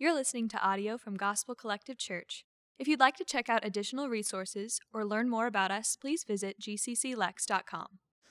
You're 0.00 0.14
listening 0.14 0.46
to 0.50 0.62
audio 0.64 0.96
from 0.96 1.16
Gospel 1.16 1.56
Collective 1.56 1.98
Church. 1.98 2.44
If 2.78 2.86
you'd 2.86 3.00
like 3.00 3.16
to 3.16 3.24
check 3.24 3.48
out 3.48 3.64
additional 3.64 4.08
resources 4.08 4.78
or 4.92 5.04
learn 5.04 5.28
more 5.28 5.48
about 5.48 5.72
us, 5.72 5.96
please 5.96 6.22
visit 6.22 6.60
gcclex.com. 6.60 7.88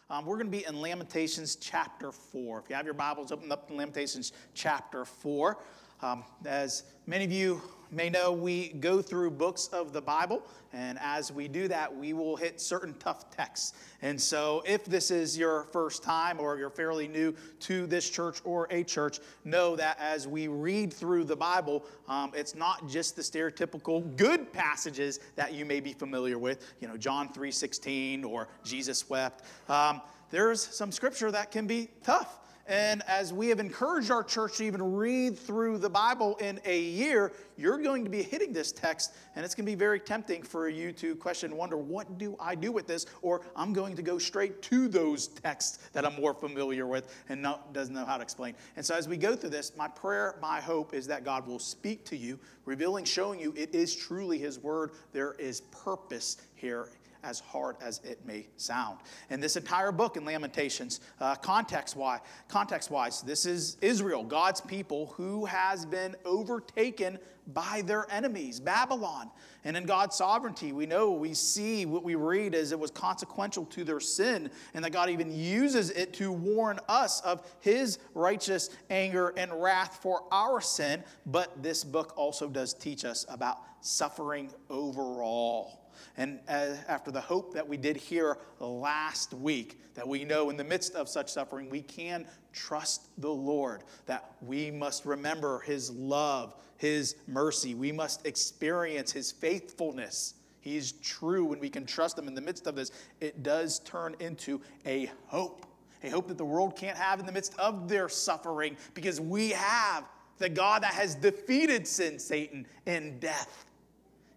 Um, 0.10 0.26
we're 0.26 0.38
going 0.38 0.50
to 0.50 0.58
be 0.58 0.66
in 0.66 0.80
Lamentations 0.80 1.58
chapter 1.58 2.14
4. 2.14 2.62
If 2.62 2.70
you 2.70 2.76
have 2.78 2.86
your 2.86 2.94
Bibles, 2.94 3.34
open 3.34 3.52
up 3.52 3.68
to 3.68 3.74
Lamentations 3.74 4.32
chapter 4.54 5.04
4. 5.04 5.58
Um, 6.02 6.24
as 6.46 6.84
many 7.08 7.26
of 7.26 7.32
you 7.32 7.62
may 7.90 8.10
know, 8.10 8.32
we 8.32 8.70
go 8.70 9.02
through 9.02 9.32
books 9.32 9.68
of 9.68 9.94
the 9.94 10.02
Bible, 10.02 10.44
and 10.74 11.00
as 11.02 11.32
we 11.32 11.48
do 11.48 11.68
that, 11.70 11.96
we 11.96 12.14
will 12.14 12.36
hit 12.36 12.60
certain 12.60 12.94
tough 13.00 13.32
texts. 13.32 13.74
And 14.02 14.22
so, 14.22 14.62
if 14.66 14.86
this 14.86 15.10
is 15.10 15.38
your 15.38 15.64
first 15.72 16.04
time 16.04 16.40
or 16.40 16.58
you're 16.58 16.70
fairly 16.70 17.08
new 17.08 17.34
to 17.62 17.88
this 17.88 18.10
church 18.10 18.42
or 18.44 18.68
a 18.70 18.84
church, 18.84 19.20
know 19.44 19.76
that 19.76 19.98
as 20.00 20.28
we 20.28 20.48
read 20.48 20.94
through 20.94 21.24
the 21.24 21.36
Bible, 21.36 21.84
um, 22.08 22.32
it's 22.36 22.54
not 22.54 22.88
just 22.88 23.16
the 23.16 23.22
stereotypical 23.22 24.16
good 24.18 24.52
passages 24.54 25.20
that 25.36 25.54
you 25.54 25.66
may 25.66 25.80
be 25.80 25.94
familiar 25.94 26.38
with, 26.38 26.64
you 26.80 26.88
know, 26.88 26.98
John 26.98 27.30
3:16 27.30 28.24
or 28.24 28.50
Jesus 28.64 29.10
wept. 29.10 29.44
Um, 29.70 30.02
there's 30.30 30.62
some 30.62 30.92
scripture 30.92 31.32
that 31.32 31.52
can 31.52 31.66
be 31.66 31.90
tough. 32.04 32.40
And 32.68 33.02
as 33.08 33.32
we 33.32 33.48
have 33.48 33.62
encouraged 33.62 34.12
our 34.12 34.24
church 34.24 34.58
to 34.58 34.66
even 34.66 34.96
read 34.96 35.40
through 35.40 35.78
the 35.78 35.90
Bible 35.90 36.36
in 36.36 36.60
a 36.66 36.82
year, 36.82 37.32
you're 37.56 37.78
going 37.78 38.04
to 38.04 38.10
be 38.10 38.22
hitting 38.22 38.52
this 38.52 38.74
text, 38.74 39.14
and 39.36 39.46
it's 39.46 39.56
going 39.56 39.66
to 39.66 39.72
be 39.72 39.76
very 39.76 40.02
tempting 40.02 40.44
for 40.44 40.68
you 40.68 40.92
to 40.92 41.16
question 41.16 41.56
wonder, 41.56 41.78
what 41.78 42.18
do 42.18 42.36
I 42.42 42.56
do 42.56 42.74
with 42.74 42.86
this? 42.86 43.06
Or 43.22 43.42
I'm 43.56 43.72
going 43.72 43.96
to 43.96 44.02
go 44.02 44.18
straight 44.18 44.62
to 44.64 44.90
those 44.90 45.28
texts 45.28 45.90
that 45.94 46.06
I'm 46.06 46.20
more 46.20 46.34
familiar 46.34 46.86
with 46.88 47.16
and 47.30 47.42
not, 47.42 47.72
doesn't 47.72 47.96
know 47.96 48.06
how 48.06 48.18
to 48.18 48.24
explain. 48.24 48.54
And 48.76 48.86
so 48.86 48.96
as 48.96 49.08
we 49.08 49.16
go 49.16 49.34
through 49.34 49.52
this, 49.52 49.72
my 49.78 49.88
prayer, 49.88 50.36
my 50.42 50.60
hope 50.60 50.94
is 50.94 51.08
that 51.08 51.24
God 51.24 51.48
will 51.48 51.60
speak 51.60 52.04
to 52.06 52.18
you, 52.18 52.38
revealing, 52.66 53.06
showing 53.06 53.40
you 53.40 53.54
it 53.56 53.74
is 53.74 53.96
truly 53.96 54.40
His 54.40 54.60
word. 54.60 54.92
There 55.14 55.36
is 55.40 55.62
purpose 55.62 56.36
here 56.56 56.90
as 57.28 57.42
hard 57.42 57.76
as 57.82 58.00
it 58.06 58.26
may 58.26 58.48
sound. 58.56 59.00
And 59.30 59.44
this 59.44 59.58
entire 59.58 59.92
book 59.92 60.16
in 60.16 60.24
Lamentations, 60.24 61.02
uh, 61.20 61.36
context 61.36 61.98
wise, 61.98 62.22
context 62.48 62.90
wise, 62.90 63.22
this 63.22 63.46
is 63.46 63.76
Israel, 63.82 64.24
God's 64.24 64.62
people, 64.62 65.08
who 65.18 65.46
has 65.46 65.86
been 65.86 66.16
overtaken 66.24 67.20
by 67.54 67.82
their 67.86 68.10
enemies, 68.12 68.60
Babylon. 68.60 69.30
And 69.66 69.76
in 69.76 69.86
God's 69.86 70.16
sovereignty, 70.16 70.72
we 70.72 70.86
know, 70.86 71.12
we 71.12 71.34
see 71.34 71.86
what 71.86 72.04
we 72.04 72.16
read 72.16 72.56
as 72.56 72.72
it 72.72 72.80
was 72.80 72.92
consequential 72.92 73.66
to 73.66 73.84
their 73.84 74.00
sin, 74.00 74.50
and 74.74 74.84
that 74.86 74.92
God 74.92 75.10
even 75.10 75.34
uses 75.34 75.90
it 75.92 76.14
to 76.16 76.32
warn 76.32 76.80
us 76.88 77.20
of 77.22 77.46
his 77.60 78.00
righteous 78.14 78.70
anger 78.90 79.34
and 79.36 79.52
wrath 79.62 80.00
for 80.02 80.24
our 80.32 80.62
sin. 80.62 81.04
But 81.26 81.62
this 81.62 81.84
book 81.84 82.14
also 82.18 82.48
does 82.48 82.74
teach 82.74 83.04
us 83.04 83.26
about 83.28 83.58
suffering 83.82 84.50
overall. 84.70 85.87
And 86.18 86.40
uh, 86.48 86.76
after 86.88 87.12
the 87.12 87.22
hope 87.22 87.54
that 87.54 87.68
we 87.68 87.78
did 87.78 87.98
hear 87.98 88.38
last 88.60 89.34
week, 89.34 89.80
that 89.96 90.08
we 90.08 90.24
know 90.24 90.50
in 90.50 90.58
the 90.58 90.64
midst 90.64 90.96
of 90.96 91.10
such 91.10 91.30
suffering, 91.30 91.70
we 91.70 91.82
can 91.82 92.26
trust 92.54 93.08
the 93.20 93.30
Lord, 93.30 93.84
that 94.06 94.32
we 94.42 94.72
must 94.72 95.06
remember 95.06 95.60
His 95.62 95.92
love, 95.92 96.56
His 96.78 97.16
mercy. 97.28 97.76
We 97.76 97.92
must 97.92 98.26
experience 98.26 99.12
His 99.12 99.32
faithfulness. 99.32 100.36
He's 100.60 100.94
true 100.94 101.46
when 101.46 101.60
we 101.60 101.70
can 101.70 101.86
trust 101.86 102.18
Him 102.18 102.28
in 102.28 102.36
the 102.36 102.42
midst 102.42 102.68
of 102.68 102.76
this. 102.76 102.92
It 103.22 103.44
does 103.44 103.80
turn 103.80 104.16
into 104.20 104.62
a 104.86 105.10
hope, 105.28 105.66
a 106.04 106.10
hope 106.10 106.28
that 106.28 106.38
the 106.38 106.46
world 106.46 106.76
can't 106.76 106.98
have 106.98 107.20
in 107.20 107.26
the 107.26 107.32
midst 107.32 107.58
of 107.60 107.88
their 107.88 108.10
suffering, 108.10 108.76
because 108.94 109.22
we 109.22 109.52
have 109.52 110.04
the 110.38 110.50
God 110.50 110.84
that 110.84 110.94
has 110.94 111.16
defeated 111.16 111.88
sin, 111.88 112.20
Satan, 112.20 112.68
and 112.86 113.20
death. 113.20 113.66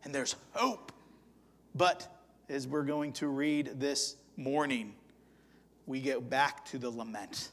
And 0.05 0.15
there's 0.15 0.37
hope 0.53 0.93
but 1.75 2.23
as 2.49 2.67
we're 2.67 2.85
going 2.85 3.13
to 3.15 3.29
read 3.29 3.79
this 3.79 4.17
morning, 4.37 4.95
we 5.87 6.01
get 6.01 6.29
back 6.29 6.65
to 6.67 6.79
the 6.79 6.91
lament. 6.91 7.51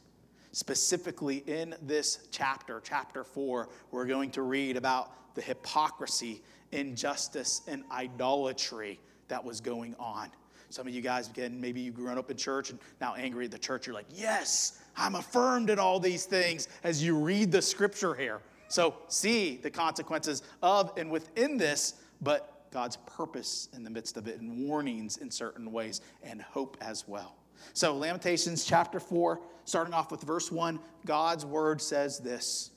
Specifically, 0.52 1.44
in 1.46 1.76
this 1.84 2.28
chapter, 2.32 2.82
chapter 2.84 3.24
four, 3.24 3.70
we're 3.92 4.06
going 4.06 4.32
to 4.32 4.42
read 4.42 4.76
about 4.76 5.36
the 5.36 5.42
hypocrisy, 5.42 6.42
injustice, 6.72 7.62
and 7.68 7.84
idolatry 7.92 9.00
that 9.28 9.44
was 9.44 9.62
going 9.62 9.96
on. 10.00 10.30
Some 10.70 10.88
of 10.88 10.94
you 10.94 11.02
guys, 11.02 11.30
again, 11.30 11.62
maybe 11.62 11.80
you've 11.80 11.96
grown 11.96 12.18
up 12.18 12.30
in 12.32 12.38
church 12.38 12.72
and 12.72 12.80
now 13.00 13.14
angry 13.16 13.46
at 13.46 13.52
the 13.52 13.60
church. 13.60 13.88
You're 13.88 13.94
like, 13.94 14.08
yes, 14.12 14.82
I'm 14.98 15.16
affirmed 15.16 15.70
in 15.70 15.80
all 15.80 16.00
these 16.00 16.26
things 16.26 16.68
as 16.84 17.04
you 17.04 17.16
read 17.18 17.52
the 17.52 17.62
scripture 17.62 18.14
here. 18.16 18.42
So 18.68 18.96
see 19.08 19.58
the 19.58 19.70
consequences 19.70 20.44
of 20.62 20.92
and 20.98 21.10
within 21.10 21.58
this, 21.58 21.96
but 22.22 22.57
God's 22.72 22.98
purpose 23.06 23.70
in 23.74 23.84
the 23.84 23.90
midst 23.90 24.18
of 24.18 24.28
it 24.28 24.40
and 24.40 24.68
warnings 24.68 25.18
in 25.18 25.32
certain 25.32 25.72
ways 25.72 26.02
and 26.24 26.42
hope 26.42 26.78
as 26.82 27.08
well. 27.08 27.36
So, 27.74 27.96
Lamentations 27.96 28.64
chapter 28.66 29.00
4, 29.00 29.40
starting 29.66 29.94
off 29.94 30.12
with 30.12 30.22
verse 30.22 30.52
1, 30.52 30.80
God's 31.06 31.46
word 31.46 31.82
says 31.82 32.20
this 32.20 32.72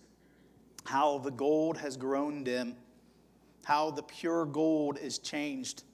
How 0.85 1.19
the 1.19 1.31
gold 1.31 1.77
has 1.79 1.97
grown 1.97 2.45
dim, 2.45 2.77
how 3.65 3.91
the 3.91 4.03
pure 4.03 4.47
gold 4.47 4.99
is 4.99 5.19
changed. 5.19 5.85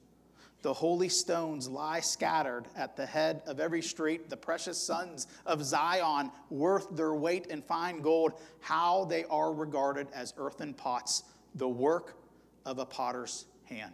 The 0.63 0.73
holy 0.73 1.07
stones 1.07 1.69
lie 1.69 1.99
scattered 1.99 2.65
at 2.75 2.97
the 2.97 3.05
head 3.05 3.43
of 3.45 3.59
every 3.59 3.81
street. 3.81 4.29
The 4.29 4.37
precious 4.37 4.77
sons 4.77 5.27
of 5.45 5.63
Zion, 5.63 6.31
worth 6.49 6.87
their 6.91 7.13
weight 7.13 7.45
in 7.47 7.61
fine 7.61 8.01
gold, 8.01 8.33
how 8.59 9.05
they 9.05 9.23
are 9.25 9.53
regarded 9.53 10.07
as 10.13 10.33
earthen 10.37 10.73
pots, 10.73 11.23
the 11.55 11.69
work 11.69 12.17
of 12.65 12.79
a 12.79 12.85
potter's 12.85 13.45
hand. 13.67 13.93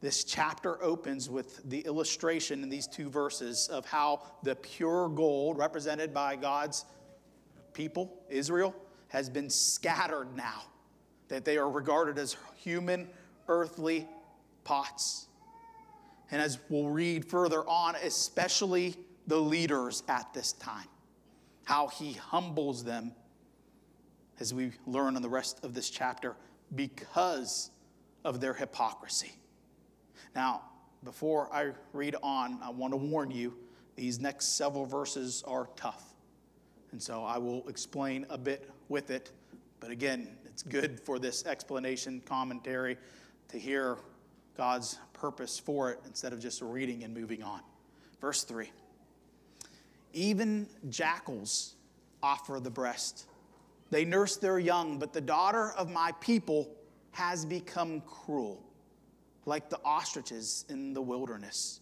This 0.00 0.24
chapter 0.24 0.82
opens 0.82 1.30
with 1.30 1.68
the 1.70 1.80
illustration 1.80 2.62
in 2.62 2.68
these 2.68 2.88
two 2.88 3.08
verses 3.08 3.68
of 3.68 3.86
how 3.86 4.22
the 4.42 4.56
pure 4.56 5.08
gold, 5.08 5.58
represented 5.58 6.12
by 6.12 6.34
God's 6.34 6.84
people, 7.72 8.12
Israel, 8.28 8.74
has 9.08 9.30
been 9.30 9.48
scattered 9.48 10.36
now, 10.36 10.62
that 11.28 11.44
they 11.44 11.56
are 11.56 11.70
regarded 11.70 12.18
as 12.18 12.36
human, 12.56 13.08
earthly 13.46 14.08
pots. 14.64 15.28
And 16.30 16.40
as 16.40 16.58
we'll 16.68 16.88
read 16.88 17.24
further 17.24 17.60
on, 17.68 17.94
especially 17.96 18.96
the 19.26 19.36
leaders 19.36 20.02
at 20.08 20.32
this 20.34 20.52
time, 20.54 20.88
how 21.64 21.88
he 21.88 22.14
humbles 22.14 22.82
them, 22.82 23.12
as 24.40 24.52
we 24.52 24.72
learn 24.86 25.14
in 25.14 25.22
the 25.22 25.28
rest 25.28 25.64
of 25.64 25.74
this 25.74 25.90
chapter, 25.90 26.34
because 26.74 27.70
of 28.24 28.40
their 28.40 28.54
hypocrisy. 28.54 29.32
Now, 30.34 30.62
before 31.04 31.52
I 31.52 31.72
read 31.92 32.16
on, 32.22 32.58
I 32.62 32.70
want 32.70 32.92
to 32.92 32.96
warn 32.96 33.30
you 33.30 33.54
these 33.96 34.20
next 34.20 34.56
several 34.56 34.86
verses 34.86 35.42
are 35.46 35.68
tough. 35.76 36.14
And 36.92 37.02
so 37.02 37.24
I 37.24 37.38
will 37.38 37.68
explain 37.68 38.26
a 38.30 38.38
bit 38.38 38.70
with 38.88 39.10
it. 39.10 39.30
But 39.80 39.90
again, 39.90 40.28
it's 40.44 40.62
good 40.62 41.00
for 41.00 41.18
this 41.18 41.44
explanation 41.46 42.22
commentary 42.24 42.96
to 43.48 43.58
hear 43.58 43.98
God's 44.56 44.98
purpose 45.12 45.58
for 45.58 45.90
it 45.90 46.00
instead 46.06 46.32
of 46.32 46.40
just 46.40 46.62
reading 46.62 47.04
and 47.04 47.14
moving 47.14 47.42
on. 47.42 47.60
Verse 48.20 48.44
3 48.44 48.70
Even 50.12 50.68
jackals 50.88 51.74
offer 52.22 52.60
the 52.60 52.70
breast. 52.70 53.26
They 53.90 54.04
nurse 54.04 54.36
their 54.36 54.58
young, 54.58 54.98
but 54.98 55.12
the 55.12 55.20
daughter 55.20 55.72
of 55.72 55.90
my 55.90 56.12
people 56.20 56.68
has 57.12 57.44
become 57.44 58.00
cruel, 58.02 58.62
like 59.46 59.70
the 59.70 59.78
ostriches 59.84 60.64
in 60.68 60.92
the 60.92 61.02
wilderness. 61.02 61.80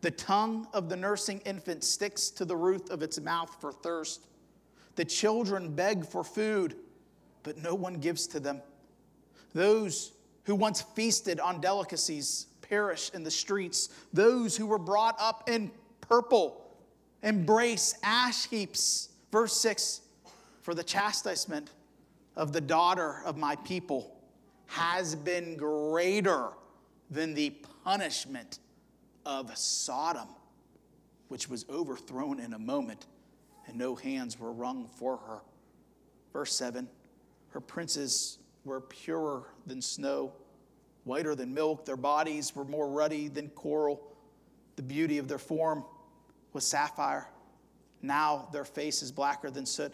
The 0.00 0.10
tongue 0.10 0.68
of 0.72 0.88
the 0.88 0.96
nursing 0.96 1.40
infant 1.40 1.82
sticks 1.82 2.28
to 2.30 2.44
the 2.44 2.56
roof 2.56 2.90
of 2.90 3.02
its 3.02 3.18
mouth 3.20 3.56
for 3.60 3.72
thirst. 3.72 4.26
The 4.96 5.04
children 5.04 5.74
beg 5.74 6.06
for 6.06 6.22
food, 6.22 6.76
but 7.42 7.58
no 7.58 7.74
one 7.74 7.94
gives 7.94 8.26
to 8.28 8.40
them. 8.40 8.60
Those 9.54 10.12
who 10.44 10.54
once 10.54 10.82
feasted 10.82 11.40
on 11.40 11.60
delicacies 11.60 12.46
perish 12.60 13.10
in 13.14 13.24
the 13.24 13.30
streets. 13.30 13.88
Those 14.12 14.56
who 14.56 14.66
were 14.66 14.78
brought 14.78 15.16
up 15.18 15.48
in 15.48 15.70
purple 16.00 16.60
embrace 17.22 17.94
ash 18.02 18.46
heaps. 18.48 19.08
Verse 19.32 19.56
6 19.56 20.02
For 20.62 20.74
the 20.74 20.84
chastisement 20.84 21.70
of 22.36 22.52
the 22.52 22.60
daughter 22.60 23.22
of 23.24 23.36
my 23.36 23.56
people 23.56 24.14
has 24.66 25.14
been 25.14 25.56
greater 25.56 26.50
than 27.10 27.34
the 27.34 27.50
punishment 27.84 28.58
of 29.26 29.56
Sodom, 29.56 30.28
which 31.28 31.48
was 31.48 31.64
overthrown 31.68 32.40
in 32.40 32.54
a 32.54 32.58
moment, 32.58 33.06
and 33.66 33.76
no 33.76 33.94
hands 33.94 34.38
were 34.38 34.52
wrung 34.52 34.86
for 34.86 35.16
her. 35.16 35.40
Verse 36.32 36.54
7 36.54 36.88
Her 37.50 37.60
princes 37.60 38.38
were 38.64 38.80
purer 38.80 39.44
than 39.66 39.80
snow, 39.80 40.32
whiter 41.04 41.34
than 41.34 41.54
milk. 41.54 41.84
Their 41.84 41.96
bodies 41.96 42.54
were 42.54 42.64
more 42.64 42.88
ruddy 42.88 43.28
than 43.28 43.48
coral. 43.50 44.02
The 44.76 44.82
beauty 44.82 45.18
of 45.18 45.28
their 45.28 45.38
form 45.38 45.84
was 46.52 46.66
sapphire. 46.66 47.28
Now 48.02 48.48
their 48.52 48.64
face 48.64 49.02
is 49.02 49.12
blacker 49.12 49.50
than 49.50 49.66
soot. 49.66 49.92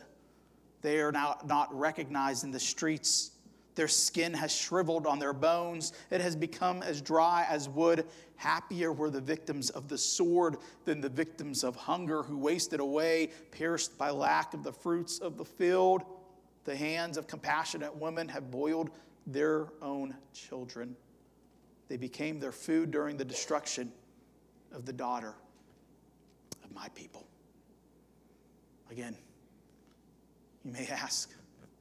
They 0.82 1.00
are 1.00 1.12
now 1.12 1.38
not 1.44 1.76
recognized 1.76 2.44
in 2.44 2.50
the 2.50 2.60
streets. 2.60 3.32
Their 3.80 3.88
skin 3.88 4.34
has 4.34 4.54
shriveled 4.54 5.06
on 5.06 5.18
their 5.18 5.32
bones. 5.32 5.94
It 6.10 6.20
has 6.20 6.36
become 6.36 6.82
as 6.82 7.00
dry 7.00 7.46
as 7.48 7.66
wood. 7.66 8.04
Happier 8.36 8.92
were 8.92 9.08
the 9.08 9.22
victims 9.22 9.70
of 9.70 9.88
the 9.88 9.96
sword 9.96 10.58
than 10.84 11.00
the 11.00 11.08
victims 11.08 11.64
of 11.64 11.76
hunger, 11.76 12.22
who 12.22 12.36
wasted 12.36 12.78
away, 12.78 13.30
pierced 13.52 13.96
by 13.96 14.10
lack 14.10 14.52
of 14.52 14.64
the 14.64 14.72
fruits 14.74 15.18
of 15.18 15.38
the 15.38 15.46
field. 15.46 16.02
The 16.64 16.76
hands 16.76 17.16
of 17.16 17.26
compassionate 17.26 17.96
women 17.96 18.28
have 18.28 18.50
boiled 18.50 18.90
their 19.26 19.68
own 19.80 20.14
children. 20.34 20.94
They 21.88 21.96
became 21.96 22.38
their 22.38 22.52
food 22.52 22.90
during 22.90 23.16
the 23.16 23.24
destruction 23.24 23.90
of 24.72 24.84
the 24.84 24.92
daughter 24.92 25.32
of 26.62 26.70
my 26.74 26.90
people. 26.90 27.26
Again, 28.90 29.16
you 30.66 30.70
may 30.70 30.86
ask, 30.88 31.32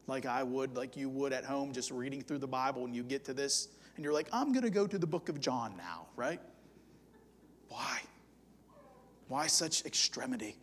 like 0.10 0.26
I 0.26 0.44
would, 0.44 0.76
like 0.76 0.98
you 0.98 1.08
would 1.10 1.32
at 1.32 1.46
home, 1.46 1.72
just 1.72 1.92
reading 1.92 2.22
through 2.22 2.40
the 2.40 2.48
Bible, 2.48 2.86
and 2.86 2.96
you 2.96 3.04
get 3.04 3.24
to 3.26 3.34
this, 3.34 3.70
and 3.96 4.04
you're 4.04 4.14
like, 4.14 4.28
I'm 4.34 4.52
going 4.52 4.64
to 4.64 4.70
go 4.70 4.88
to 4.88 4.98
the 4.98 5.08
book 5.08 5.30
of 5.30 5.40
John 5.40 5.76
now, 5.78 6.08
right? 6.16 6.42
Why? 7.70 8.00
Why 9.28 9.48
such 9.48 9.86
extremity? 9.86 10.58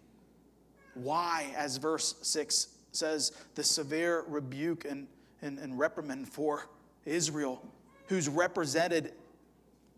Why, 0.94 1.52
as 1.56 1.76
verse 1.76 2.16
6 2.22 2.68
says, 2.92 3.32
the 3.54 3.62
severe 3.62 4.24
rebuke 4.26 4.84
and, 4.84 5.06
and, 5.42 5.58
and 5.58 5.78
reprimand 5.78 6.28
for 6.28 6.68
Israel, 7.04 7.62
who's 8.08 8.28
represented 8.28 9.12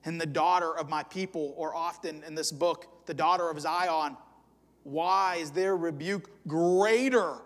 in 0.05 0.19
the 0.19 0.27
daughter 0.27 0.77
of 0.77 0.89
my 0.89 1.03
people, 1.05 1.55
or 1.57 1.75
often 1.75 2.23
in 2.25 2.35
this 2.35 2.53
book, 2.53 3.07
the 3.07 3.15
daughter 3.15 3.49
of 3.49 3.61
Zion? 3.61 4.17
Why 4.85 5.37
is 5.37 5.51
their 5.51 5.77
rebuke 5.77 6.31
greater 6.47 7.39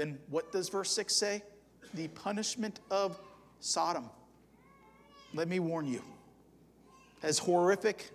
than 0.00 0.18
what 0.30 0.50
does 0.50 0.70
verse 0.70 0.90
6 0.92 1.14
say? 1.14 1.42
The 1.92 2.08
punishment 2.08 2.80
of 2.90 3.20
Sodom. 3.60 4.08
Let 5.34 5.46
me 5.46 5.58
warn 5.60 5.86
you, 5.86 6.02
as 7.22 7.38
horrific 7.38 8.08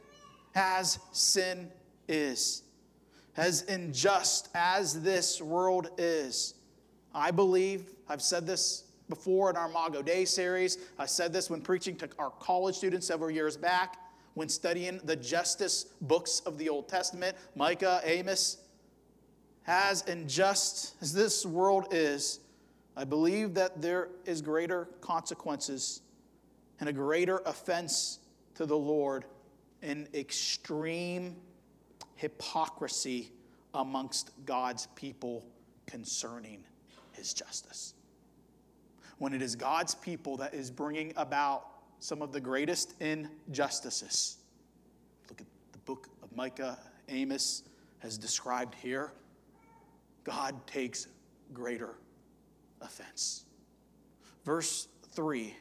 as 0.56 0.98
sin 1.12 1.70
is, 2.08 2.64
as 3.38 3.62
unjust 3.70 4.50
as 4.56 5.04
this 5.04 5.40
world 5.40 5.90
is, 6.00 6.56
I 7.14 7.30
believe, 7.30 7.92
I've 8.10 8.24
said 8.24 8.48
this 8.48 8.86
before 9.08 9.52
in 9.52 9.56
our 9.56 9.70
Mago 9.70 10.02
Day 10.02 10.26
series, 10.26 10.80
I 10.98 11.06
said 11.06 11.32
this 11.32 11.52
when 11.52 11.62
preaching 11.62 11.96
to 11.98 12.10
our 12.18 12.32
college 12.32 12.76
students 12.76 13.06
several 13.06 13.30
years 13.30 13.56
back, 13.58 13.98
when 14.34 14.50
studying 14.50 15.00
the 15.04 15.16
justice 15.16 15.86
books 16.02 16.42
of 16.48 16.58
the 16.58 16.68
Old 16.68 16.90
Testament, 16.90 17.38
Micah, 17.56 18.02
Amos. 18.04 18.58
As 19.68 20.08
unjust 20.08 20.96
as 21.02 21.14
this 21.14 21.46
world 21.46 21.88
is, 21.92 22.40
I 22.96 23.04
believe 23.04 23.56
that 23.56 23.82
there 23.82 24.10
is 24.26 24.42
greater 24.42 24.86
consequences 25.02 26.02
and 26.80 26.88
a 26.88 26.94
greater 26.94 27.42
offense 27.46 28.20
to 28.56 28.66
the 28.66 28.78
Lord 28.78 29.26
in 29.82 30.08
extreme 30.14 31.36
hypocrisy 32.16 33.32
amongst 33.74 34.32
God's 34.46 34.88
people 34.96 35.46
concerning 35.86 36.64
his 37.12 37.34
justice. 37.34 37.94
When 39.18 39.34
it 39.34 39.42
is 39.42 39.56
God's 39.56 39.96
people 39.96 40.38
that 40.38 40.54
is 40.54 40.70
bringing 40.70 41.14
about 41.16 41.68
some 42.00 42.22
of 42.22 42.32
the 42.32 42.40
greatest 42.40 42.94
injustices. 43.02 44.38
Look 45.30 45.42
at 45.42 45.48
the 45.72 45.80
book 45.80 46.08
of 46.22 46.36
Micah, 46.36 46.78
Amos 47.10 47.64
has 48.00 48.18
described 48.18 48.76
here. 48.76 49.12
God 50.26 50.68
takes 50.68 51.08
greater 51.54 51.96
offense. 52.82 53.46
Verse 54.44 54.90
3, 55.14 55.56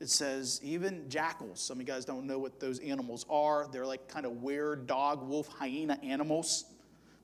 it 0.00 0.08
says, 0.08 0.60
even 0.62 1.08
jackals, 1.08 1.60
some 1.60 1.76
of 1.76 1.80
you 1.80 1.86
guys 1.86 2.04
don't 2.04 2.26
know 2.26 2.38
what 2.38 2.58
those 2.58 2.78
animals 2.78 3.26
are. 3.28 3.68
They're 3.70 3.86
like 3.86 4.08
kind 4.08 4.24
of 4.24 4.42
weird 4.42 4.86
dog, 4.86 5.28
wolf, 5.28 5.48
hyena 5.48 5.98
animals. 6.02 6.64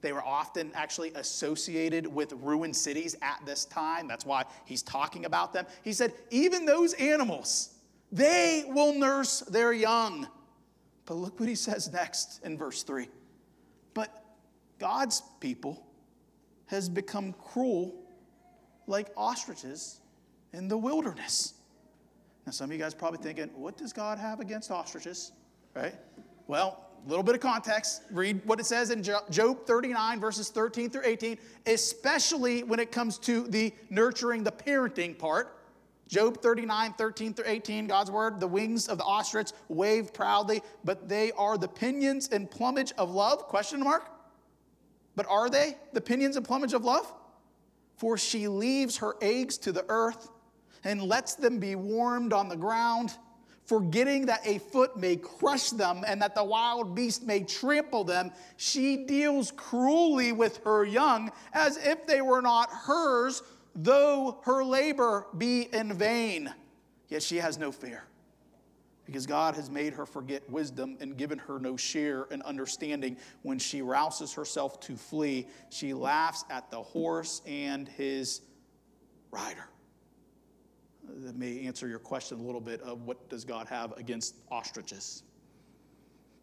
They 0.02 0.12
were 0.12 0.23
often 0.23 0.70
actually 0.75 1.12
associated 1.14 2.06
with 2.06 2.32
ruined 2.32 2.75
cities 2.75 3.17
at 3.23 3.41
this 3.44 3.64
time. 3.64 4.08
That's 4.08 4.25
why 4.25 4.44
he's 4.64 4.82
talking 4.82 5.25
about 5.25 5.53
them. 5.53 5.67
He 5.82 5.93
said, 5.93 6.14
even 6.31 6.64
those 6.64 6.94
animals, 6.94 7.75
they 8.11 8.64
will 8.69 8.99
nurse 8.99 9.41
their 9.41 9.73
young. 9.73 10.26
But 11.05 11.14
look 11.14 11.38
what 11.38 11.49
he 11.49 11.55
says 11.55 11.93
next 11.93 12.41
in 12.44 12.56
verse 12.56 12.82
3. 12.82 13.08
But 13.93 14.25
God's 14.79 15.23
people 15.41 15.85
has 16.70 16.88
become 16.88 17.32
cruel 17.32 17.93
like 18.87 19.08
ostriches 19.17 20.00
in 20.52 20.69
the 20.69 20.78
wilderness. 20.78 21.55
Now, 22.46 22.52
some 22.52 22.70
of 22.70 22.72
you 22.72 22.78
guys 22.78 22.94
probably 22.94 23.19
thinking, 23.19 23.50
what 23.56 23.76
does 23.76 23.93
God 23.93 24.19
have 24.19 24.38
against 24.38 24.70
ostriches? 24.70 25.32
Right? 25.75 25.96
Well, 26.46 26.87
a 27.05 27.08
little 27.08 27.25
bit 27.25 27.34
of 27.34 27.40
context. 27.40 28.02
Read 28.12 28.40
what 28.44 28.61
it 28.61 28.67
says 28.67 28.90
in 28.90 29.02
Job 29.02 29.67
39, 29.67 30.20
verses 30.20 30.49
13 30.50 30.90
through 30.90 31.06
18, 31.06 31.38
especially 31.67 32.62
when 32.62 32.78
it 32.78 32.93
comes 32.93 33.19
to 33.19 33.49
the 33.49 33.75
nurturing, 33.90 34.44
the 34.44 34.52
parenting 34.52 35.19
part. 35.19 35.56
Job 36.06 36.40
39, 36.40 36.93
13 36.93 37.34
through 37.34 37.46
18, 37.49 37.88
God's 37.88 38.12
word, 38.12 38.38
the 38.38 38.46
wings 38.46 38.87
of 38.87 38.99
the 38.99 39.05
ostrich 39.05 39.50
wave 39.69 40.14
proudly, 40.14 40.62
but 40.84 41.08
they 41.08 41.32
are 41.32 41.58
the 41.58 41.69
pinions 41.69 42.28
and 42.28 42.49
plumage 42.49 42.93
of 42.96 43.11
love? 43.11 43.49
Question 43.49 43.81
mark. 43.81 44.08
But 45.20 45.26
are 45.28 45.50
they 45.50 45.76
the 45.93 46.00
pinions 46.00 46.37
and 46.37 46.46
plumage 46.46 46.72
of 46.72 46.82
love? 46.82 47.12
For 47.99 48.17
she 48.17 48.49
leaves 48.49 48.96
her 48.96 49.17
eggs 49.20 49.58
to 49.58 49.70
the 49.70 49.84
earth 49.90 50.31
and 50.82 51.02
lets 51.02 51.34
them 51.34 51.58
be 51.58 51.75
warmed 51.75 52.32
on 52.32 52.49
the 52.49 52.56
ground 52.56 53.12
forgetting 53.67 54.25
that 54.25 54.40
a 54.46 54.61
foot 54.61 54.96
may 54.96 55.17
crush 55.17 55.72
them 55.72 56.05
and 56.06 56.22
that 56.22 56.34
the 56.34 56.43
wild 56.43 56.94
beast 56.94 57.26
may 57.26 57.43
trample 57.43 58.02
them, 58.02 58.32
she 58.56 59.05
deals 59.05 59.52
cruelly 59.52 60.32
with 60.32 60.64
her 60.64 60.87
young 60.87 61.31
as 61.52 61.76
if 61.76 62.06
they 62.06 62.22
were 62.22 62.40
not 62.40 62.70
hers, 62.70 63.43
though 63.75 64.40
her 64.44 64.64
labor 64.64 65.26
be 65.37 65.69
in 65.75 65.93
vain. 65.93 66.50
Yet 67.11 67.22
she 67.22 67.37
has 67.37 67.58
no 67.58 67.70
fear 67.72 68.05
because 69.10 69.26
God 69.26 69.56
has 69.56 69.68
made 69.68 69.92
her 69.94 70.06
forget 70.06 70.48
wisdom 70.48 70.96
and 71.00 71.16
given 71.16 71.36
her 71.36 71.58
no 71.58 71.76
share 71.76 72.28
in 72.30 72.42
understanding. 72.42 73.16
When 73.42 73.58
she 73.58 73.82
rouses 73.82 74.32
herself 74.32 74.78
to 74.80 74.94
flee, 74.96 75.48
she 75.68 75.92
laughs 75.92 76.44
at 76.48 76.70
the 76.70 76.80
horse 76.80 77.42
and 77.44 77.88
his 77.88 78.42
rider 79.32 79.68
that 81.08 81.36
may 81.36 81.66
answer 81.66 81.88
your 81.88 81.98
question 81.98 82.38
a 82.38 82.42
little 82.42 82.60
bit 82.60 82.80
of 82.82 83.02
what 83.02 83.29
does 83.29 83.44
God 83.44 83.67
have 83.67 83.96
against 83.98 84.36
ostriches. 84.48 85.24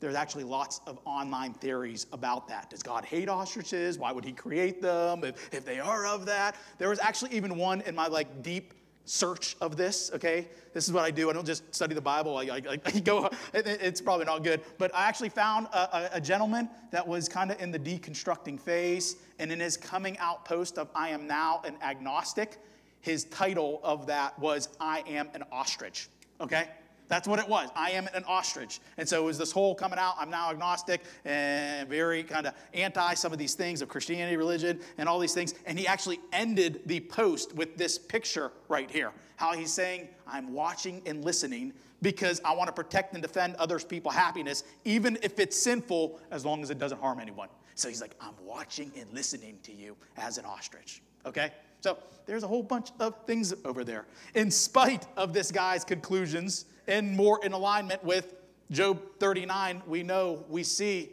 There's 0.01 0.15
actually 0.15 0.43
lots 0.43 0.81
of 0.85 0.99
online 1.05 1.53
theories 1.53 2.05
about 2.11 2.49
that. 2.49 2.69
Does 2.69 2.83
God 2.83 3.05
hate 3.05 3.29
ostriches? 3.29 3.97
Why 3.97 4.11
would 4.11 4.25
he 4.25 4.33
create 4.33 4.81
them? 4.81 5.23
If, 5.23 5.53
if 5.53 5.63
they 5.63 5.79
are 5.79 6.05
of 6.05 6.25
that. 6.25 6.57
There 6.79 6.89
was 6.89 6.99
actually 6.99 7.31
even 7.31 7.55
one 7.55 7.79
in 7.81 7.95
my 7.95 8.07
like 8.07 8.43
deep 8.43 8.73
search 9.07 9.55
of 9.61 9.77
this, 9.77 10.11
okay? 10.13 10.47
This 10.73 10.87
is 10.87 10.93
what 10.93 11.03
I 11.03 11.11
do. 11.11 11.29
I 11.29 11.33
don't 11.33 11.45
just 11.45 11.73
study 11.73 11.95
the 11.95 12.01
Bible. 12.01 12.37
I, 12.37 12.43
I, 12.43 12.79
I 12.85 12.99
go, 13.03 13.29
it's 13.53 14.01
probably 14.01 14.25
not 14.25 14.43
good. 14.43 14.61
But 14.77 14.93
I 14.93 15.07
actually 15.07 15.29
found 15.29 15.67
a, 15.67 15.77
a, 15.77 16.09
a 16.13 16.21
gentleman 16.21 16.69
that 16.91 17.07
was 17.07 17.29
kind 17.29 17.49
of 17.49 17.59
in 17.61 17.71
the 17.71 17.79
deconstructing 17.79 18.59
phase. 18.59 19.15
And 19.39 19.51
in 19.51 19.59
his 19.59 19.77
coming 19.77 20.17
out 20.19 20.45
post 20.45 20.77
of 20.77 20.89
I 20.93 21.09
am 21.09 21.25
now 21.25 21.61
an 21.65 21.77
agnostic, 21.81 22.57
his 22.99 23.23
title 23.25 23.79
of 23.81 24.05
that 24.07 24.37
was 24.37 24.69
I 24.79 25.03
am 25.07 25.29
an 25.33 25.43
ostrich. 25.51 26.09
Okay? 26.41 26.67
That's 27.07 27.27
what 27.27 27.39
it 27.39 27.47
was. 27.47 27.69
I 27.75 27.91
am 27.91 28.07
an 28.13 28.23
ostrich. 28.25 28.79
And 28.97 29.07
so 29.07 29.21
it 29.21 29.25
was 29.25 29.37
this 29.37 29.51
whole 29.51 29.73
coming 29.73 29.99
out, 29.99 30.15
I'm 30.19 30.29
now 30.29 30.51
agnostic 30.51 31.03
and 31.25 31.87
very 31.87 32.23
kind 32.23 32.47
of 32.47 32.53
anti 32.73 33.13
some 33.13 33.31
of 33.31 33.39
these 33.39 33.55
things 33.55 33.81
of 33.81 33.87
Christianity, 33.87 34.35
religion, 34.35 34.79
and 34.97 35.07
all 35.07 35.19
these 35.19 35.33
things. 35.33 35.53
And 35.65 35.79
he 35.79 35.87
actually 35.87 36.19
ended 36.33 36.81
the 36.85 36.99
post 36.99 37.55
with 37.55 37.77
this 37.77 37.97
picture 37.97 38.51
right 38.67 38.89
here. 38.91 39.11
How 39.37 39.53
he's 39.53 39.71
saying, 39.71 40.09
I'm 40.27 40.53
watching 40.53 41.01
and 41.05 41.23
listening 41.23 41.73
because 42.01 42.41
I 42.43 42.53
want 42.53 42.67
to 42.67 42.73
protect 42.73 43.13
and 43.13 43.21
defend 43.21 43.55
others' 43.55 43.83
people 43.83 44.11
happiness, 44.11 44.63
even 44.85 45.17
if 45.21 45.39
it's 45.39 45.57
sinful, 45.57 46.19
as 46.31 46.45
long 46.45 46.61
as 46.61 46.69
it 46.69 46.77
doesn't 46.77 46.99
harm 46.99 47.19
anyone. 47.19 47.49
So 47.75 47.87
he's 47.87 48.01
like, 48.01 48.15
I'm 48.19 48.33
watching 48.43 48.91
and 48.99 49.11
listening 49.13 49.59
to 49.63 49.71
you 49.71 49.95
as 50.17 50.37
an 50.37 50.45
ostrich. 50.45 51.01
Okay? 51.25 51.51
So 51.81 51.97
there's 52.25 52.43
a 52.43 52.47
whole 52.47 52.63
bunch 52.63 52.89
of 52.99 53.13
things 53.25 53.53
over 53.65 53.83
there. 53.83 54.05
In 54.33 54.49
spite 54.49 55.05
of 55.15 55.31
this 55.33 55.51
guy's 55.51 55.83
conclusions, 55.83 56.65
and 56.87 57.15
more 57.15 57.43
in 57.43 57.53
alignment 57.53 58.03
with 58.03 58.35
Job 58.71 59.01
39, 59.19 59.81
we 59.87 60.03
know, 60.03 60.43
we 60.49 60.63
see 60.63 61.09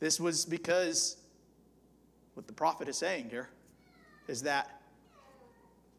this 0.00 0.20
was 0.20 0.44
because 0.44 1.16
what 2.34 2.46
the 2.46 2.52
prophet 2.52 2.88
is 2.88 2.96
saying 2.96 3.30
here 3.30 3.48
is 4.28 4.42
that 4.42 4.80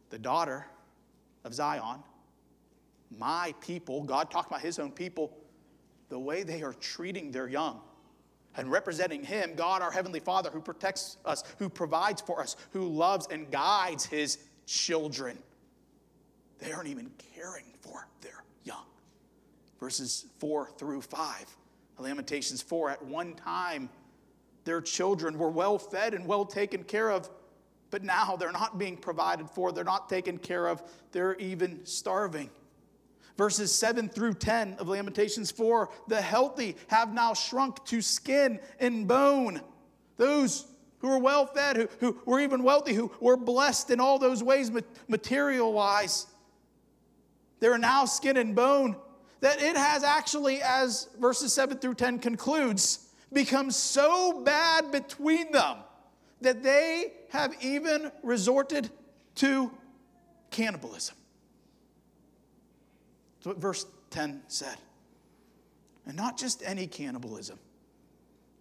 the 0.10 0.20
daughter 0.20 0.66
of 1.44 1.54
Zion, 1.54 2.04
my 3.18 3.54
people, 3.62 4.04
God 4.04 4.30
talked 4.30 4.50
about 4.50 4.62
his 4.62 4.80
own 4.80 4.92
people, 4.92 5.36
the 6.10 6.20
way 6.20 6.44
they 6.44 6.62
are 6.62 6.74
treating 6.74 7.32
their 7.32 7.48
young 7.48 7.82
and 8.56 8.72
representing 8.72 9.24
Him, 9.24 9.54
God, 9.56 9.82
our 9.82 9.92
Heavenly 9.92 10.20
Father, 10.20 10.50
who 10.50 10.62
protects 10.62 11.18
us, 11.26 11.44
who 11.60 11.70
provides 11.70 12.22
for 12.22 12.42
us, 12.42 12.56
who 12.72 12.88
loves 12.88 13.28
and 13.32 13.50
guides 13.52 14.06
His 14.06 14.40
children. 14.66 15.38
they 16.60 16.72
aren't 16.72 16.90
even 16.90 17.10
caring 17.36 17.66
for 17.82 18.08
their. 18.22 18.44
Verses 19.80 20.26
4 20.40 20.70
through 20.78 21.02
5. 21.02 21.58
Lamentations 22.00 22.62
4 22.62 22.92
At 22.92 23.06
one 23.06 23.34
time, 23.34 23.90
their 24.64 24.82
children 24.82 25.38
were 25.38 25.50
well 25.50 25.78
fed 25.78 26.14
and 26.14 26.26
well 26.26 26.46
taken 26.46 26.84
care 26.84 27.12
of, 27.12 27.30
but 27.92 28.04
now 28.04 28.36
they're 28.36 28.52
not 28.52 28.78
being 28.78 28.98
provided 28.98 29.50
for, 29.50 29.72
they're 29.72 29.84
not 29.84 30.10
taken 30.10 30.38
care 30.38 30.68
of, 30.68 30.84
they're 31.12 31.36
even 31.36 31.86
starving. 31.86 32.50
Verses 33.38 33.74
7 33.74 34.10
through 34.10 34.34
10 34.34 34.76
of 34.80 34.90
Lamentations 34.90 35.50
4 35.50 35.90
The 36.08 36.22
healthy 36.22 36.76
have 36.88 37.14
now 37.14 37.34
shrunk 37.34 37.84
to 37.86 38.02
skin 38.02 38.60
and 38.80 39.08
bone. 39.08 39.62
Those 40.18 40.68
who 41.00 41.08
were 41.08 41.20
well 41.20 41.46
fed, 41.46 41.78
who, 41.78 41.88
who 42.00 42.22
were 42.26 42.42
even 42.42 42.64
wealthy, 42.64 42.94
who 42.94 43.12
were 43.22 43.38
blessed 43.38 43.90
in 43.92 44.02
all 44.02 44.20
those 44.20 44.44
ways 44.44 44.72
material 45.08 45.72
wise, 45.72 46.28
they're 47.60 47.78
now 47.78 48.06
skin 48.06 48.38
and 48.38 48.56
bone. 48.56 48.98
That 49.42 49.62
it 49.62 49.78
has 49.78 50.04
actually, 50.04 50.62
as 50.62 51.08
verses 51.20 51.54
7 51.54 51.78
through 51.78 51.96
10 51.96 52.20
concludes, 52.20 53.08
become 53.32 53.72
so 53.72 54.42
bad 54.44 54.92
between 54.92 55.52
them 55.52 55.78
that 56.42 56.64
they 56.64 57.14
have 57.30 57.56
even 57.62 58.12
resorted 58.24 58.90
to 59.36 59.72
cannibalism. 60.52 61.16
That's 63.38 63.48
what 63.48 63.58
verse 63.58 63.86
10 64.10 64.42
said. 64.48 64.78
And 66.06 66.18
not 66.18 66.38
just 66.38 66.64
any 66.66 66.88
cannibalism. 66.88 67.60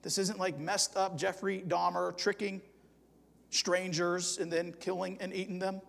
This 0.02 0.18
isn't 0.18 0.38
like 0.38 0.58
messed 0.58 0.96
up 0.96 1.16
Jeffrey 1.16 1.64
Dahmer 1.66 2.16
tricking 2.16 2.60
strangers 3.50 4.38
and 4.38 4.52
then 4.52 4.72
killing 4.80 5.16
and 5.20 5.34
eating 5.34 5.58
them. 5.58 5.80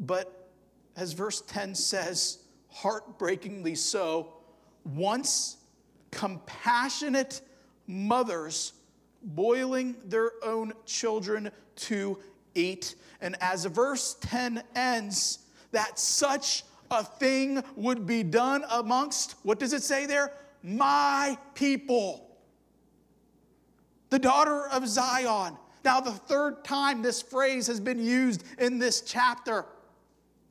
But 0.00 0.50
as 0.96 1.12
verse 1.12 1.40
10 1.42 1.74
says, 1.74 2.38
heartbreakingly 2.70 3.74
so, 3.74 4.32
once 4.84 5.56
compassionate 6.10 7.40
mothers 7.86 8.72
boiling 9.22 9.96
their 10.04 10.32
own 10.44 10.72
children 10.86 11.50
to 11.76 12.18
eat. 12.54 12.94
And 13.20 13.36
as 13.40 13.64
verse 13.64 14.16
10 14.20 14.62
ends, 14.74 15.40
that 15.72 15.98
such 15.98 16.64
a 16.90 17.04
thing 17.04 17.62
would 17.76 18.06
be 18.06 18.22
done 18.22 18.64
amongst, 18.70 19.34
what 19.42 19.58
does 19.58 19.72
it 19.72 19.82
say 19.82 20.06
there? 20.06 20.32
My 20.62 21.36
people. 21.54 22.24
The 24.10 24.18
daughter 24.18 24.68
of 24.68 24.88
Zion. 24.88 25.56
Now, 25.84 26.00
the 26.00 26.12
third 26.12 26.64
time 26.64 27.02
this 27.02 27.22
phrase 27.22 27.66
has 27.66 27.80
been 27.80 28.02
used 28.02 28.44
in 28.58 28.78
this 28.78 29.02
chapter. 29.02 29.66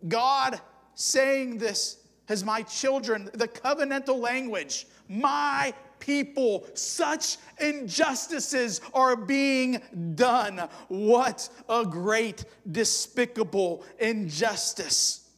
God 0.08 0.60
saying 0.96 1.58
this 1.58 1.97
as 2.30 2.44
my 2.44 2.62
children, 2.62 3.30
the 3.34 3.48
covenantal 3.48 4.20
language, 4.20 4.88
my 5.08 5.74
people. 6.00 6.68
Such 6.74 7.38
injustices 7.60 8.82
are 8.94 9.16
being 9.16 9.82
done. 10.16 10.68
What 10.88 11.50
a 11.70 11.86
great, 11.86 12.46
despicable 12.72 13.84
injustice. 14.00 15.30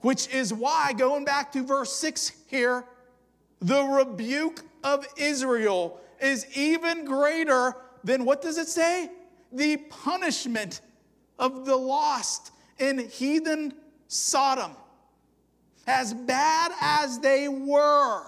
Which 0.00 0.28
is 0.28 0.52
why, 0.52 0.92
going 0.94 1.24
back 1.24 1.52
to 1.52 1.64
verse 1.64 1.94
6 1.96 2.32
here, 2.48 2.84
the 3.60 3.82
rebuke 3.84 4.60
of 4.82 5.06
Israel 5.16 6.00
is 6.20 6.46
even 6.56 7.04
greater 7.04 7.76
than 8.02 8.24
what 8.24 8.42
does 8.42 8.58
it 8.58 8.68
say? 8.68 9.10
The 9.52 9.76
punishment 9.76 10.80
of 11.38 11.64
the 11.64 11.76
lost 11.76 12.52
in 12.78 12.98
heathen 13.08 13.74
Sodom. 14.08 14.72
As 15.86 16.14
bad 16.14 16.72
as 16.80 17.18
they 17.18 17.48
were, 17.48 18.22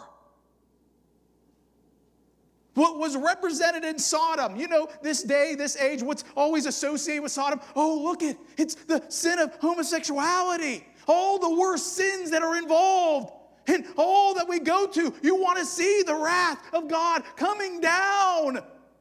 what 2.75 2.99
was 2.99 3.17
represented 3.17 3.85
in 3.85 3.99
Sodom. 3.99 4.57
You 4.57 4.69
know, 4.69 4.89
this 5.03 5.23
day, 5.23 5.55
this 5.55 5.77
age, 5.77 6.03
what's 6.03 6.25
always 6.37 6.67
associated 6.67 7.23
with 7.23 7.33
Sodom? 7.33 7.61
Oh, 7.77 8.03
look 8.03 8.23
it, 8.23 8.37
it's 8.57 8.75
the 8.75 9.03
sin 9.09 9.39
of 9.39 9.55
homosexuality. 9.61 10.85
All 11.07 11.39
the 11.39 11.55
worst 11.55 11.95
sins 11.95 12.31
that 12.31 12.43
are 12.43 12.57
involved. 12.57 13.33
And 13.67 13.87
all 13.97 14.35
that 14.35 14.47
we 14.49 14.61
go 14.61 14.87
to, 14.87 15.15
you 15.23 15.37
want 15.37 15.59
to 15.59 15.65
see 15.65 16.03
the 16.07 16.15
wrath 16.15 16.63
of 16.75 16.89
God 16.89 17.23
coming 17.37 17.81
down 17.81 18.61